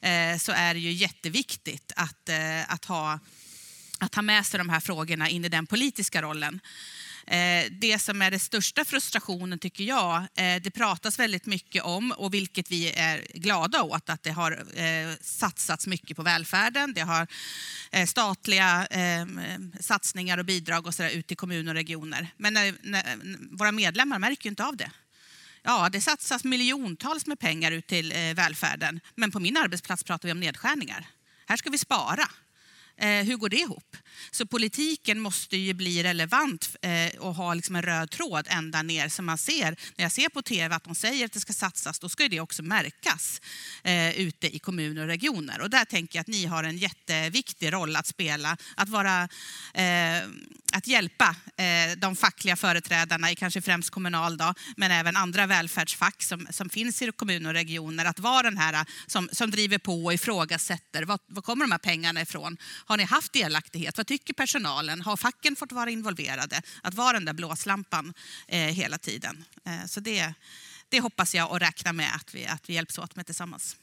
[0.00, 3.18] eh, så är det ju jätteviktigt att, eh, att, ha,
[3.98, 6.60] att ha med sig de här frågorna in i den politiska rollen.
[7.26, 12.12] Eh, det som är den största frustrationen tycker jag, eh, det pratas väldigt mycket om
[12.12, 16.92] och vilket vi är glada åt att det har eh, satsats mycket på välfärden.
[16.94, 17.26] Det har
[18.06, 18.88] statliga
[19.80, 22.28] satsningar och bidrag och så där ut till kommuner och regioner.
[22.36, 22.76] Men
[23.50, 24.90] våra medlemmar märker ju inte av det.
[25.62, 29.00] Ja, det satsas miljontals med pengar ut till välfärden.
[29.14, 31.06] Men på min arbetsplats pratar vi om nedskärningar.
[31.46, 32.28] Här ska vi spara.
[32.96, 33.96] Eh, hur går det ihop?
[34.30, 39.08] Så politiken måste ju bli relevant eh, och ha liksom en röd tråd ända ner
[39.08, 41.98] så man ser, när jag ser på tv att de säger att det ska satsas,
[41.98, 43.40] då ska det också märkas
[43.82, 45.60] eh, ute i kommuner och regioner.
[45.60, 49.28] Och där tänker jag att ni har en jätteviktig roll att spela, att vara
[49.74, 50.22] eh,
[50.72, 56.22] att hjälpa eh, de fackliga företrädarna i kanske främst Kommunal, då, men även andra välfärdsfack
[56.22, 60.04] som, som finns i kommuner och regioner, att vara den här som, som driver på
[60.04, 61.02] och ifrågasätter.
[61.02, 62.56] Var, var kommer de här pengarna ifrån?
[62.84, 63.96] Har ni haft delaktighet?
[63.96, 65.00] Vad tycker personalen?
[65.00, 66.62] Har facken fått vara involverade?
[66.82, 68.14] Att vara den där blåslampan
[68.48, 69.44] eh, hela tiden.
[69.64, 70.34] Eh, så det,
[70.88, 73.76] det hoppas jag och räknar med att vi, att vi hjälps åt med tillsammans.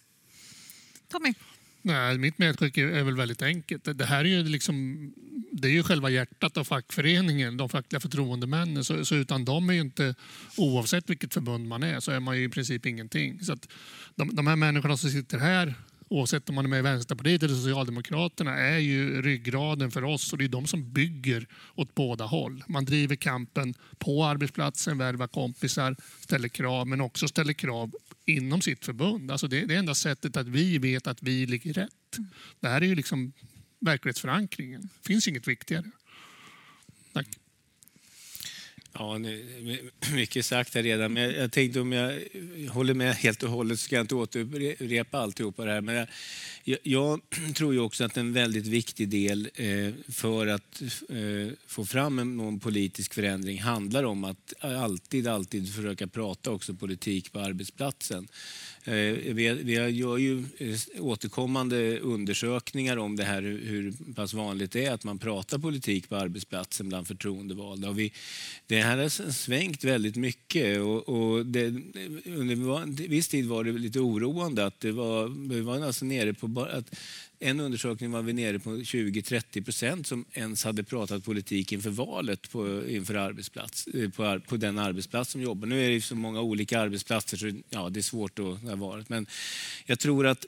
[1.08, 1.34] Tommy?
[1.82, 3.98] Nej, mitt medskick är väl väldigt enkelt.
[3.98, 5.14] Det här är ju, liksom,
[5.52, 8.84] det är ju själva hjärtat av fackföreningen, de fackliga förtroendemännen.
[8.84, 10.16] Så, så utan dem är ju inte,
[10.56, 13.44] oavsett vilket förbund man är, så är man ju i princip ingenting.
[13.44, 13.68] Så att
[14.16, 15.76] de, de här människorna som sitter här
[16.10, 20.38] oavsett om man är med i Vänsterpartiet eller Socialdemokraterna, är ju ryggraden för oss och
[20.38, 22.64] det är de som bygger åt båda håll.
[22.68, 27.92] Man driver kampen på arbetsplatsen, värvar kompisar, ställer krav men också ställer krav
[28.26, 29.32] inom sitt förbund.
[29.32, 32.18] Alltså det är det enda sättet att vi vet att vi ligger rätt.
[32.60, 33.34] Det här är ju liksom
[33.80, 34.82] verklighetsförankringen.
[34.82, 35.86] Det finns inget viktigare.
[37.14, 37.28] Tack.
[38.94, 39.18] Ja,
[40.14, 42.20] mycket sagt här redan, men jag tänkte om jag
[42.70, 45.82] håller med helt och hållet så ska jag inte återupprepa alltihopa det här.
[45.82, 46.08] Men
[46.64, 47.22] jag, jag,
[47.56, 52.60] tror ju också att en väldigt viktig del eh, för att eh, få fram en
[52.60, 58.28] politisk förändring handlar om att alltid, alltid försöka prata också politik på arbetsplatsen.
[58.84, 58.94] Eh,
[59.34, 64.92] vi, vi gör ju eh, återkommande undersökningar om det här, hur pass vanligt det är
[64.92, 67.90] att man pratar politik på arbetsplatsen bland förtroendevalda.
[67.90, 68.14] Och vi,
[68.68, 71.66] det det här har svängt väldigt mycket och, och det,
[72.26, 76.34] under en viss tid var det lite oroande att det var, vi var alltså nere
[76.34, 76.96] på bara att
[77.40, 82.52] en undersökning var vi nere på 20-30 procent som ens hade pratat politik inför valet
[82.52, 85.68] på, inför arbetsplats, eh, på, på den arbetsplats som jobbar.
[85.68, 89.10] Nu är det så många olika arbetsplatser så ja, det är svårt att ha varit.
[89.10, 89.26] Men
[89.86, 90.46] jag tror att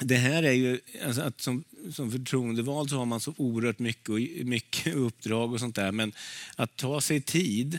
[0.00, 4.46] det här är ju, alltså att som, som förtroendevald så har man så oerhört mycket,
[4.46, 5.92] mycket uppdrag och sånt där.
[5.92, 6.12] Men
[6.56, 7.78] att ta sig tid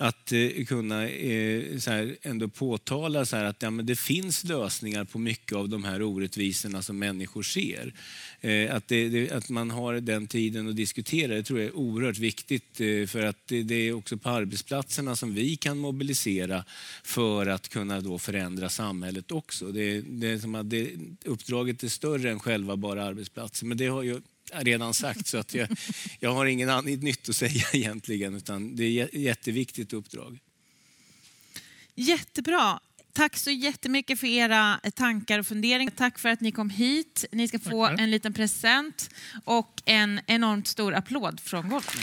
[0.00, 4.44] att eh, kunna eh, så här, ändå påtala så här, att ja, men det finns
[4.44, 7.94] lösningar på mycket av de här orättvisorna som människor ser.
[8.40, 11.76] Eh, att, det, det, att man har den tiden att diskutera, det tror jag är
[11.76, 12.80] oerhört viktigt.
[12.80, 16.64] Eh, för att det, det, är också på arbetsplatserna som vi kan mobilisera
[17.04, 19.72] för att kunna då förändra samhället också.
[19.72, 20.90] Det, det är som att det,
[21.24, 23.68] uppdraget är större än själva bara arbetsplatsen.
[23.68, 24.20] Men det har ju
[24.52, 25.68] redan sagt så att jag,
[26.20, 28.34] jag har ingen annat nytt att säga egentligen.
[28.34, 30.38] Utan det är ett jätteviktigt uppdrag.
[31.94, 32.80] Jättebra.
[33.12, 35.92] Tack så jättemycket för era tankar och funderingar.
[35.96, 37.24] Tack för att ni kom hit.
[37.32, 38.02] Ni ska få Tackar.
[38.02, 39.10] en liten present
[39.44, 41.96] och en enormt stor applåd från golvet.